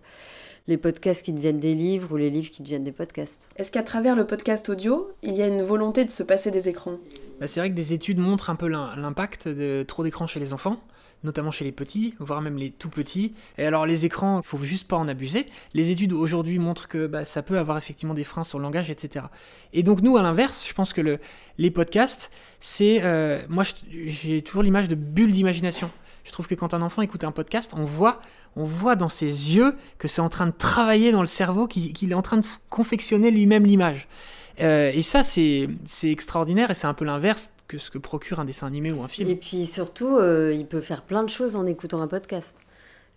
les 0.67 0.77
podcasts 0.77 1.25
qui 1.25 1.33
deviennent 1.33 1.61
des 1.61 1.75
livres 1.75 2.13
ou 2.13 2.17
les 2.17 2.31
livres 2.31 2.51
qui 2.51 2.63
deviennent 2.63 2.85
des 2.85 2.93
podcasts. 2.93 3.49
Est-ce 3.57 3.73
qu'à 3.73 3.83
travers 3.83 4.15
le 4.17 4.27
podcast 4.27 4.69
audio, 4.69 5.11
il 5.23 5.35
y 5.37 5.43
a 5.43 5.47
une 5.47 5.63
volonté 5.63 6.05
de 6.05 6.11
se 6.11 6.23
passer 6.23 6.51
des 6.51 6.69
écrans? 6.69 6.99
Bah, 7.41 7.47
c'est 7.47 7.61
vrai 7.61 7.71
que 7.71 7.75
des 7.75 7.93
études 7.93 8.19
montrent 8.19 8.51
un 8.51 8.57
peu 8.57 8.69
l'im- 8.69 8.95
l'impact 8.97 9.49
de 9.49 9.85
trop 9.87 10.05
d'écrans 10.05 10.29
chez 10.29 10.39
les 10.39 10.53
enfants, 10.53 10.81
notamment 11.25 11.51
chez 11.51 11.65
les 11.65 11.73
petits, 11.73 12.15
voire 12.21 12.41
même 12.41 12.57
les 12.57 12.71
tout 12.71 12.89
petits. 12.89 13.35
Et 13.59 13.65
alors 13.67 13.87
les 13.87 14.07
écrans, 14.07 14.41
il 14.41 14.47
faut 14.47 14.59
juste 14.59 14.87
pas 14.87 14.97
en 14.97 15.09
abuser. 15.09 15.47
Les 15.75 15.91
études 15.91 16.13
aujourd'hui 16.13 16.59
montrent 16.61 16.87
que 16.87 17.09
bah, 17.09 17.25
ça 17.25 17.43
peut 17.43 17.59
avoir 17.59 17.77
effectivement 17.79 18.15
des 18.15 18.25
freins 18.25 18.45
sur 18.45 18.59
le 18.59 18.63
langage, 18.65 18.89
etc. 18.91 19.27
Et 19.73 19.83
donc 19.83 20.01
nous, 20.01 20.17
à 20.17 20.23
l'inverse, 20.23 20.67
je 20.69 20.75
pense 20.75 20.93
que 20.93 21.01
le, 21.01 21.19
les 21.59 21.73
podcasts, 21.73 22.31
c'est... 22.61 23.03
euh, 23.03 23.43
moi, 23.49 23.65
j'ai 23.91 24.43
toujours 24.43 24.63
l'image 24.63 24.89
de 24.89 24.95
bulle 24.95 25.33
d'imagination. 25.33 25.91
Je 26.25 26.31
trouve 26.31 26.47
que 26.47 26.55
quand 26.55 26.73
un 26.73 26.83
enfant 26.83 27.03
écoute 27.03 27.25
un 27.25 27.33
podcast, 27.33 27.73
on 27.77 27.83
voit, 27.83 28.21
on 28.57 28.65
voit 28.65 28.97
dans 28.97 29.09
ses 29.09 29.27
yeux 29.27 29.75
que 29.99 30.09
c'est 30.09 30.21
en 30.21 30.29
train 30.29 30.47
de 30.47 30.53
travailler 30.53 31.13
dans 31.13 31.21
le 31.21 31.27
cerveau, 31.27 31.67
qu'il 31.67 32.13
est 32.13 32.15
en 32.15 32.23
train 32.23 32.39
de 32.39 32.47
confectionner 32.71 33.31
lui-même 33.31 33.65
l'image. 33.65 34.09
Euh, 34.61 34.91
et 34.93 35.03
ça, 35.03 35.23
c'est 35.23 35.69
c'est 35.87 36.11
extraordinaire 36.11 36.71
et 36.71 36.75
c'est 36.75 36.87
un 36.87 36.95
peu 36.95 37.05
l'inverse 37.05 37.51
que 37.69 37.79
ce 37.79 37.91
que 37.91 37.99
procure 37.99 38.39
un 38.41 38.45
dessin 38.45 38.67
animé 38.67 38.93
ou 38.93 39.03
un 39.03 39.09
film. 39.09 39.31
Et 39.31 39.37
puis 39.37 39.67
surtout, 39.67 40.17
euh, 40.19 40.53
il 40.55 40.67
peut 40.67 40.81
faire 40.81 41.03
plein 41.03 41.23
de 41.23 41.31
choses 41.31 41.57
en 41.57 41.67
écoutant 41.67 42.03
un 42.03 42.09
podcast. 42.09 42.57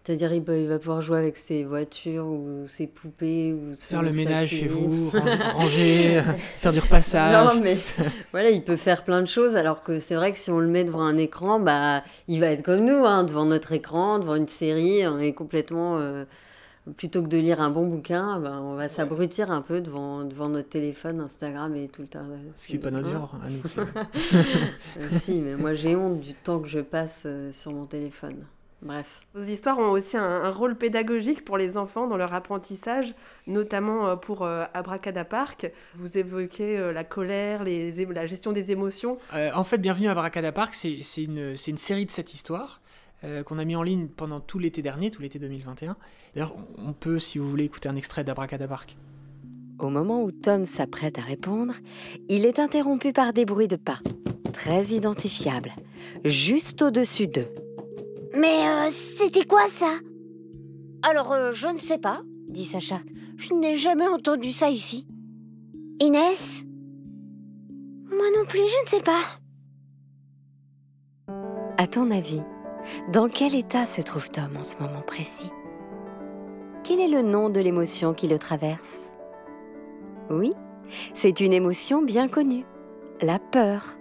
C'est-à-dire, 0.06 0.34
il, 0.34 0.68
va 0.68 0.78
pouvoir 0.78 1.02
jouer 1.02 1.18
avec 1.18 1.36
ses 1.36 1.64
voitures 1.64 2.28
ou 2.28 2.68
ses 2.68 2.86
poupées 2.86 3.54
ou 3.54 3.76
Faire 3.80 4.04
le 4.04 4.12
ménage 4.12 4.50
chez 4.50 4.68
vous, 4.68 5.10
ranger, 5.54 6.20
euh, 6.20 6.22
faire 6.60 6.72
du 6.72 6.80
repassage. 6.80 7.56
Non, 7.56 7.60
mais 7.60 7.78
voilà, 8.32 8.52
il 8.52 8.64
peut 8.64 8.76
faire 8.76 9.04
plein 9.04 9.22
de 9.22 9.28
choses, 9.28 9.56
alors 9.56 9.82
que 9.82 9.98
c'est 9.98 10.14
vrai 10.14 10.32
que 10.32 10.38
si 10.38 10.52
on 10.52 10.60
le 10.60 10.68
met 10.68 10.84
devant 10.84 11.02
un 11.02 11.18
écran, 11.18 11.60
bah, 11.60 12.04
il 12.28 12.40
va 12.40 12.52
être 12.52 12.62
comme 12.62 12.86
nous, 12.86 13.04
hein, 13.04 13.24
devant 13.24 13.46
notre 13.46 13.72
écran, 13.72 14.20
devant 14.20 14.36
une 14.36 14.48
série, 14.48 15.08
on 15.08 15.18
est 15.18 15.34
complètement 15.34 15.98
euh, 15.98 16.26
plutôt 16.98 17.24
que 17.24 17.28
de 17.28 17.38
lire 17.38 17.60
un 17.60 17.72
bon 17.72 17.88
bouquin, 17.88 18.40
ben, 18.40 18.60
on 18.62 18.76
va 18.76 18.88
s'abrutir 18.90 19.50
un 19.50 19.62
peu 19.62 19.82
devant, 19.82 20.24
devant 20.24 20.50
notre 20.50 20.70
téléphone, 20.70 21.20
Instagram 21.20 21.76
et 21.76 21.88
tout 21.88 22.04
le 22.04 22.08
temps. 22.08 22.26
Ce 22.56 22.68
qui 22.68 22.74
n'est 22.74 22.80
pas 22.80 22.92
notre 22.92 23.10
genre, 23.10 23.36
à 23.44 23.50
nous. 23.50 23.62
Euh, 24.98 25.08
si, 25.20 25.42
mais 25.42 25.56
moi 25.56 25.74
j'ai 25.74 25.96
honte 25.96 26.22
du 26.22 26.34
temps 26.34 26.60
que 26.60 26.68
je 26.68 26.80
passe 26.80 27.24
euh, 27.26 27.52
sur 27.52 27.72
mon 27.74 27.86
téléphone. 27.86 28.46
Bref. 28.82 29.22
Vos 29.34 29.44
histoires 29.44 29.79
ont 29.79 29.91
aussi 29.91 30.17
un, 30.17 30.24
un 30.24 30.51
rôle 30.51 30.75
pédagogique 30.75 31.44
pour 31.44 31.58
les 31.58 31.77
enfants 31.77 32.08
dans 32.08 32.17
leur 32.17 32.34
apprentissage, 32.34 33.15
notamment 33.48 34.08
euh, 34.08 34.15
pour 34.15 34.44
euh, 34.44 34.65
Abracadapark. 34.74 35.72
Vous 35.96 36.17
évoquez 36.17 36.77
euh, 36.77 36.91
la 36.91 37.03
colère, 37.03 37.63
les, 37.63 38.05
la 38.05 38.27
gestion 38.27 38.51
des 38.51 38.72
émotions. 38.72 39.17
Euh, 39.34 39.51
en 39.53 39.63
fait, 39.63 39.79
Bienvenue 39.79 40.08
à 40.08 40.13
Baracada 40.13 40.51
Park, 40.51 40.75
c'est 40.75 41.24
une, 41.24 41.55
série 41.55 42.05
de 42.05 42.12
sept 42.12 42.34
histoires 42.34 42.82
euh, 43.24 43.44
qu'on 43.44 43.58
a 43.58 43.65
mis 43.65 43.75
en 43.75 43.84
ligne 43.84 44.08
pendant 44.08 44.39
tout 44.39 44.60
l'été 44.60 44.82
dernier, 44.82 45.10
tout 45.10 45.22
l'été 45.22 45.39
2021. 45.39 45.96
D'ailleurs, 46.34 46.55
on 46.77 46.89
on 46.89 46.94
peut, 46.94 47.17
si 47.17 47.39
vous 47.39 47.50
voulez, 47.50 47.63
écouter 47.63 47.89
un 47.89 47.96
extrait 47.96 48.24
d'Abracada 48.24 48.67
Park. 48.67 48.96
Au 49.79 49.89
moment 49.89 50.24
où 50.24 50.32
Tom 50.32 50.65
s'apprête 50.65 51.17
à 51.17 51.22
répondre, 51.22 51.74
il 52.29 52.46
est 52.46 52.60
interrompu 52.60 53.12
par 53.12 53.34
des 53.34 53.46
bruits 53.46 53.67
de 53.67 53.75
pas, 53.75 54.00
très 54.53 54.86
identifiables, 54.86 55.72
juste 56.24 56.84
au-dessus 56.84 57.27
d'eux. 57.27 57.50
Mais 58.36 58.68
euh, 58.68 58.89
c'était 58.89 59.46
quoi 59.46 59.68
ça? 59.68 60.00
Alors, 61.04 61.32
euh, 61.32 61.54
je 61.54 61.68
ne 61.68 61.77
sais 61.77 61.98
pas, 61.98 62.22
dit 62.50 62.65
Sacha. 62.65 63.00
Je 63.38 63.54
n'ai 63.54 63.77
jamais 63.77 64.08
entendu 64.08 64.51
ça 64.51 64.70
ici. 64.70 65.08
Inès? 66.00 66.63
Moi 68.10 68.25
non 68.38 68.46
plus, 68.46 68.60
je 68.60 68.84
ne 68.84 68.88
sais 68.88 69.01
pas. 69.01 69.22
À 71.77 71.88
ton 71.88 72.12
avis, 72.12 72.42
dans 73.12 73.27
quel 73.27 73.56
état 73.56 73.86
se 73.86 74.01
trouve 74.01 74.30
Tom 74.30 74.58
en 74.58 74.63
ce 74.63 74.77
moment 74.77 75.01
précis? 75.01 75.51
Quel 76.84 77.00
est 77.00 77.08
le 77.08 77.22
nom 77.22 77.50
de 77.50 77.60
l'émotion 77.60 78.13
qui 78.13 78.27
le 78.27 78.39
traverse? 78.39 79.10
Oui, 80.30 80.54
c'est 81.13 81.39
une 81.39 81.54
émotion 81.54 82.01
bien 82.01 82.27
connue, 82.27 82.65
la 83.22 83.39
peur. 83.39 83.98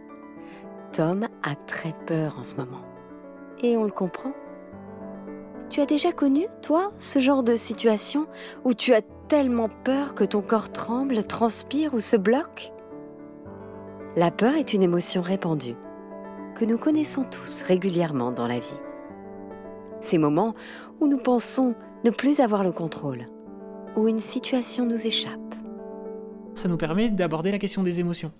Tom 0.92 1.28
a 1.42 1.54
très 1.66 1.94
peur 2.06 2.38
en 2.38 2.44
ce 2.44 2.54
moment. 2.54 2.93
Et 3.64 3.78
on 3.78 3.84
le 3.84 3.90
comprend. 3.90 4.32
Tu 5.70 5.80
as 5.80 5.86
déjà 5.86 6.12
connu, 6.12 6.48
toi, 6.60 6.92
ce 6.98 7.18
genre 7.18 7.42
de 7.42 7.56
situation 7.56 8.26
où 8.62 8.74
tu 8.74 8.92
as 8.92 9.00
tellement 9.26 9.70
peur 9.84 10.14
que 10.14 10.24
ton 10.24 10.42
corps 10.42 10.70
tremble, 10.70 11.24
transpire 11.24 11.94
ou 11.94 12.00
se 12.00 12.18
bloque? 12.18 12.72
La 14.16 14.30
peur 14.30 14.54
est 14.54 14.74
une 14.74 14.82
émotion 14.82 15.22
répandue 15.22 15.76
que 16.54 16.66
nous 16.66 16.76
connaissons 16.76 17.24
tous 17.24 17.62
régulièrement 17.62 18.32
dans 18.32 18.46
la 18.46 18.58
vie. 18.58 18.78
Ces 20.02 20.18
moments 20.18 20.54
où 21.00 21.06
nous 21.06 21.16
pensons 21.16 21.74
ne 22.04 22.10
plus 22.10 22.40
avoir 22.40 22.64
le 22.64 22.70
contrôle, 22.70 23.28
où 23.96 24.08
une 24.08 24.20
situation 24.20 24.84
nous 24.84 25.06
échappe. 25.06 25.54
Ça 26.54 26.68
nous 26.68 26.76
permet 26.76 27.08
d'aborder 27.08 27.50
la 27.50 27.58
question 27.58 27.82
des 27.82 27.98
émotions. 27.98 28.30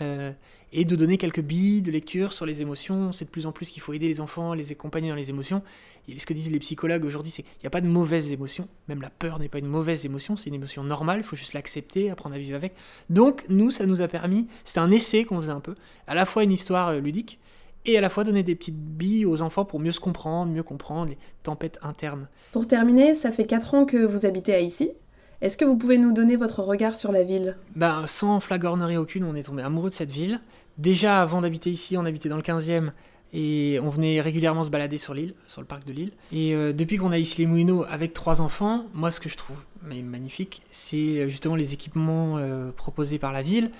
Euh, 0.00 0.32
et 0.72 0.84
de 0.84 0.96
donner 0.96 1.18
quelques 1.18 1.40
billes 1.40 1.82
de 1.82 1.90
lecture 1.90 2.32
sur 2.32 2.46
les 2.46 2.60
émotions. 2.62 3.12
C'est 3.12 3.26
de 3.26 3.30
plus 3.30 3.46
en 3.46 3.52
plus 3.52 3.70
qu'il 3.70 3.80
faut 3.80 3.92
aider 3.92 4.08
les 4.08 4.20
enfants, 4.20 4.54
les 4.54 4.72
accompagner 4.72 5.08
dans 5.08 5.14
les 5.14 5.30
émotions. 5.30 5.62
Et 6.08 6.18
ce 6.18 6.26
que 6.26 6.34
disent 6.34 6.50
les 6.50 6.58
psychologues 6.58 7.04
aujourd'hui, 7.04 7.30
c'est 7.30 7.42
qu'il 7.42 7.60
n'y 7.62 7.66
a 7.68 7.70
pas 7.70 7.80
de 7.80 7.86
mauvaises 7.86 8.32
émotions. 8.32 8.68
Même 8.88 9.00
la 9.00 9.10
peur 9.10 9.38
n'est 9.38 9.48
pas 9.48 9.58
une 9.58 9.68
mauvaise 9.68 10.04
émotion, 10.04 10.36
c'est 10.36 10.48
une 10.48 10.54
émotion 10.54 10.82
normale, 10.82 11.18
il 11.18 11.24
faut 11.24 11.36
juste 11.36 11.52
l'accepter, 11.52 12.10
apprendre 12.10 12.34
à 12.34 12.38
vivre 12.38 12.56
avec. 12.56 12.74
Donc, 13.08 13.44
nous, 13.48 13.70
ça 13.70 13.86
nous 13.86 14.02
a 14.02 14.08
permis, 14.08 14.48
c'était 14.64 14.80
un 14.80 14.90
essai 14.90 15.24
qu'on 15.24 15.40
faisait 15.40 15.52
un 15.52 15.60
peu, 15.60 15.74
à 16.06 16.14
la 16.14 16.26
fois 16.26 16.42
une 16.42 16.52
histoire 16.52 16.88
euh, 16.88 17.00
ludique, 17.00 17.38
et 17.86 17.98
à 17.98 18.00
la 18.00 18.08
fois 18.08 18.24
donner 18.24 18.42
des 18.42 18.54
petites 18.54 18.78
billes 18.78 19.26
aux 19.26 19.42
enfants 19.42 19.64
pour 19.64 19.78
mieux 19.78 19.92
se 19.92 20.00
comprendre, 20.00 20.50
mieux 20.50 20.62
comprendre 20.62 21.10
les 21.10 21.18
tempêtes 21.42 21.78
internes. 21.82 22.28
Pour 22.52 22.66
terminer, 22.66 23.14
ça 23.14 23.30
fait 23.30 23.46
4 23.46 23.74
ans 23.74 23.84
que 23.84 23.98
vous 23.98 24.26
habitez 24.26 24.54
à 24.54 24.60
ici. 24.60 24.90
Est-ce 25.44 25.58
que 25.58 25.66
vous 25.66 25.76
pouvez 25.76 25.98
nous 25.98 26.14
donner 26.14 26.36
votre 26.36 26.62
regard 26.62 26.96
sur 26.96 27.12
la 27.12 27.22
ville? 27.22 27.58
Ben, 27.76 28.06
sans 28.06 28.40
flagornerie 28.40 28.96
aucune, 28.96 29.24
on 29.24 29.34
est 29.34 29.42
tombé 29.42 29.62
amoureux 29.62 29.90
de 29.90 29.94
cette 29.94 30.10
ville. 30.10 30.40
Déjà, 30.78 31.20
avant 31.20 31.42
d'habiter 31.42 31.70
ici, 31.70 31.98
on 31.98 32.06
habitait 32.06 32.30
dans 32.30 32.38
le 32.38 32.42
15e 32.42 32.92
et 33.34 33.78
on 33.82 33.90
venait 33.90 34.22
régulièrement 34.22 34.64
se 34.64 34.70
balader 34.70 34.96
sur 34.96 35.12
l'île, 35.12 35.34
sur 35.46 35.60
le 35.60 35.66
parc 35.66 35.84
de 35.84 35.92
l'île. 35.92 36.12
Et 36.32 36.54
euh, 36.54 36.72
depuis 36.72 36.96
qu'on 36.96 37.12
a 37.12 37.18
ici 37.18 37.42
les 37.42 37.46
Moulineaux 37.46 37.84
avec 37.86 38.14
trois 38.14 38.40
enfants, 38.40 38.86
moi, 38.94 39.10
ce 39.10 39.20
que 39.20 39.28
je 39.28 39.36
trouve 39.36 39.58
magnifique, 39.82 40.62
c'est 40.70 40.96
euh, 40.96 41.28
justement 41.28 41.56
les 41.56 41.74
équipements 41.74 42.38
euh, 42.38 42.70
proposés 42.70 43.18
par 43.18 43.34
la 43.34 43.42
ville. 43.42 43.70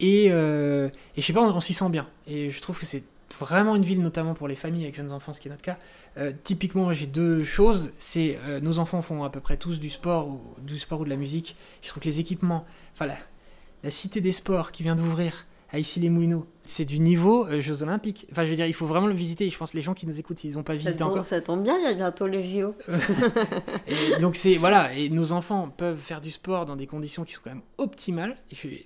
Et, 0.00 0.28
euh, 0.30 0.88
et 1.18 1.20
je 1.20 1.26
sais 1.26 1.34
pas, 1.34 1.42
on 1.42 1.60
s'y 1.60 1.74
sent 1.74 1.90
bien. 1.90 2.08
Et 2.26 2.48
je 2.48 2.60
trouve 2.62 2.78
que 2.78 2.86
c'est 2.86 3.04
vraiment 3.38 3.76
une 3.76 3.82
ville, 3.82 4.00
notamment 4.00 4.34
pour 4.34 4.48
les 4.48 4.56
familles 4.56 4.84
avec 4.84 4.94
jeunes 4.94 5.12
enfants, 5.12 5.32
ce 5.32 5.40
qui 5.40 5.48
est 5.48 5.50
notre 5.50 5.62
cas. 5.62 5.78
Euh, 6.16 6.32
typiquement, 6.44 6.92
j'ai 6.92 7.06
deux 7.06 7.44
choses. 7.44 7.92
C'est 7.98 8.38
euh, 8.44 8.60
nos 8.60 8.78
enfants 8.78 9.02
font 9.02 9.24
à 9.24 9.30
peu 9.30 9.40
près 9.40 9.56
tous 9.56 9.80
du 9.80 9.90
sport, 9.90 10.28
ou, 10.28 10.40
du 10.60 10.78
sport 10.78 11.00
ou 11.00 11.04
de 11.04 11.10
la 11.10 11.16
musique. 11.16 11.56
Je 11.82 11.88
trouve 11.88 12.02
que 12.02 12.08
les 12.08 12.20
équipements, 12.20 12.64
enfin 12.94 13.06
la, 13.06 13.16
la 13.82 13.90
cité 13.90 14.20
des 14.20 14.32
sports 14.32 14.72
qui 14.72 14.82
vient 14.82 14.96
d'ouvrir 14.96 15.46
à 15.72 15.78
ici 15.78 16.00
les 16.00 16.10
Moulineaux, 16.10 16.46
c'est 16.64 16.84
du 16.84 17.00
niveau 17.00 17.46
euh, 17.46 17.60
Jeux 17.60 17.82
Olympiques. 17.82 18.26
Enfin, 18.30 18.44
je 18.44 18.50
veux 18.50 18.56
dire, 18.56 18.66
il 18.66 18.74
faut 18.74 18.86
vraiment 18.86 19.06
le 19.06 19.14
visiter. 19.14 19.48
Je 19.48 19.56
pense 19.56 19.72
que 19.72 19.76
les 19.76 19.82
gens 19.82 19.94
qui 19.94 20.06
nous 20.06 20.18
écoutent, 20.18 20.38
s'ils 20.38 20.54
n'ont 20.54 20.62
pas 20.62 20.74
Ça 20.74 20.78
visité 20.78 20.98
tombe, 20.98 21.12
encore, 21.12 21.24
ça 21.24 21.40
tombe 21.40 21.62
bien, 21.62 21.78
il 21.78 21.84
y 21.84 21.86
a 21.86 21.94
bientôt 21.94 22.26
les 22.26 22.44
JO. 22.44 22.74
et 23.86 24.20
donc 24.20 24.36
c'est 24.36 24.54
voilà, 24.54 24.94
et 24.94 25.08
nos 25.08 25.32
enfants 25.32 25.72
peuvent 25.74 25.98
faire 25.98 26.20
du 26.20 26.30
sport 26.30 26.66
dans 26.66 26.76
des 26.76 26.86
conditions 26.86 27.24
qui 27.24 27.32
sont 27.32 27.40
quand 27.42 27.50
même 27.50 27.62
optimales. 27.78 28.36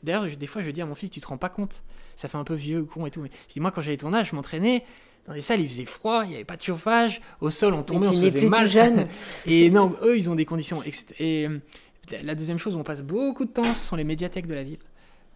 D'ailleurs, 0.05 0.27
des 0.29 0.47
fois, 0.47 0.63
je 0.63 0.71
dis 0.71 0.81
à 0.81 0.87
mon 0.87 0.95
fils, 0.95 1.11
tu 1.11 1.21
te 1.21 1.27
rends 1.27 1.39
pas 1.39 1.49
compte, 1.49 1.83
ça 2.15 2.29
fait 2.29 2.39
un 2.39 2.45
peu 2.45 2.55
vieux, 2.55 2.85
con 2.85 3.05
et 3.05 3.11
tout. 3.11 3.21
Mais 3.21 3.31
je 3.49 3.55
dis 3.55 3.61
moi, 3.61 3.73
quand 3.73 3.83
j'avais 3.83 3.97
ton 3.97 4.15
âge, 4.15 4.31
je 4.31 4.37
m'entraînais 4.37 4.85
dans 5.27 5.35
des 5.35 5.43
salles, 5.43 5.61
il 5.61 5.69
faisait 5.69 5.87
froid, 5.87 6.23
il 6.25 6.29
n'y 6.29 6.35
avait 6.37 6.45
pas 6.45 6.57
de 6.57 6.63
chauffage, 6.63 7.21
au 7.41 7.51
sol, 7.51 7.75
on 7.75 7.83
tombait, 7.83 8.07
on 8.07 8.13
se 8.13 8.21
faisait 8.21 8.39
plus 8.39 8.49
mal. 8.49 8.71
jeune. 8.71 9.09
et 9.47 9.71
non, 9.71 9.97
eux, 10.03 10.17
ils 10.17 10.31
ont 10.31 10.37
des 10.37 10.45
conditions. 10.45 10.85
Et 11.19 11.49
euh, 11.49 11.59
la 12.23 12.37
deuxième 12.37 12.59
chose, 12.59 12.77
où 12.77 12.79
on 12.79 12.85
passe 12.85 13.03
beaucoup 13.03 13.45
de 13.45 13.51
temps, 13.51 13.75
ce 13.75 13.89
sont 13.89 13.97
les 13.97 14.05
médiathèques 14.05 14.47
de 14.47 14.55
la 14.55 14.63
ville. 14.63 14.79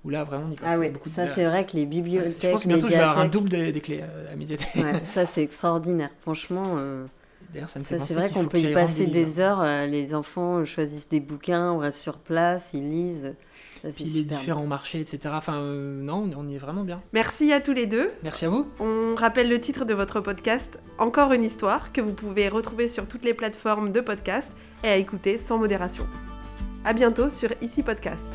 Où 0.05 0.11
là, 0.11 0.25
vraiment, 0.25 0.47
on 0.49 0.53
y 0.53 0.57
passe 0.57 0.67
Ah 0.69 0.79
oui, 0.79 0.89
beaucoup 0.91 1.09
de 1.09 1.15
ça 1.15 1.27
c'est 1.35 1.45
vrai 1.45 1.67
que 1.67 1.73
les 1.77 1.83
Je 1.83 1.87
bibliothèques, 1.89 2.51
pense 2.53 2.63
que 2.63 2.69
bientôt, 2.69 2.89
je 2.89 2.93
vais 2.95 2.99
avoir 3.01 3.19
un 3.19 3.29
double 3.29 3.49
des, 3.51 3.71
des 3.73 3.81
clés 3.81 4.01
euh, 4.03 4.27
à 4.29 4.31
la 4.31 4.37
médiathèque. 4.37 4.69
Ouais, 4.77 5.01
ça 5.05 5.27
c'est 5.27 5.43
extraordinaire. 5.43 6.11
Franchement, 6.23 6.77
euh, 6.79 7.05
D'ailleurs, 7.53 7.69
ça 7.69 7.81
me 7.81 7.85
fait 7.85 7.95
ça, 7.97 8.01
penser 8.01 8.15
c'est 8.15 8.21
vrai 8.21 8.31
qu'on 8.31 8.45
peut 8.47 8.59
y 8.59 8.73
passer 8.73 9.07
des 9.07 9.41
heures. 9.41 9.61
euh, 9.61 9.85
les 9.87 10.15
enfants 10.15 10.65
choisissent 10.65 11.09
des 11.09 11.21
bouquins, 11.21 11.73
on 11.73 11.79
reste 11.79 11.99
sur 11.99 12.19
place, 12.19 12.71
ils 12.75 12.89
lisent. 12.89 13.35
Ça, 13.83 13.89
Puis 13.95 14.05
les 14.05 14.23
différents 14.25 14.67
marchés, 14.67 15.01
etc. 15.01 15.35
Enfin, 15.37 15.57
euh, 15.57 16.01
non, 16.03 16.31
on 16.37 16.47
y 16.49 16.55
est 16.55 16.59
vraiment 16.59 16.85
bien. 16.85 17.01
Merci 17.13 17.51
à 17.53 17.61
tous 17.61 17.73
les 17.73 17.87
deux. 17.87 18.11
Merci 18.23 18.45
à 18.45 18.51
vous. 18.51 18.69
On 18.79 19.15
rappelle 19.17 19.49
le 19.49 19.59
titre 19.61 19.85
de 19.87 19.95
votre 19.95 20.21
podcast, 20.21 20.79
Encore 20.99 21.33
une 21.33 21.43
histoire, 21.45 21.91
que 21.93 22.01
vous 22.03 22.13
pouvez 22.13 22.49
retrouver 22.51 22.89
sur 22.89 23.09
toutes 23.09 23.25
les 23.25 23.35
plateformes 23.35 23.91
de 23.91 24.01
podcast 24.01 24.53
et 24.85 24.89
à 24.89 24.97
écouter 24.97 25.39
sans 25.39 25.59
modération. 25.59 26.07
À 26.85 26.93
bientôt 26.93 27.31
sur 27.31 27.51
Ici 27.63 27.83
Podcast. 27.83 28.29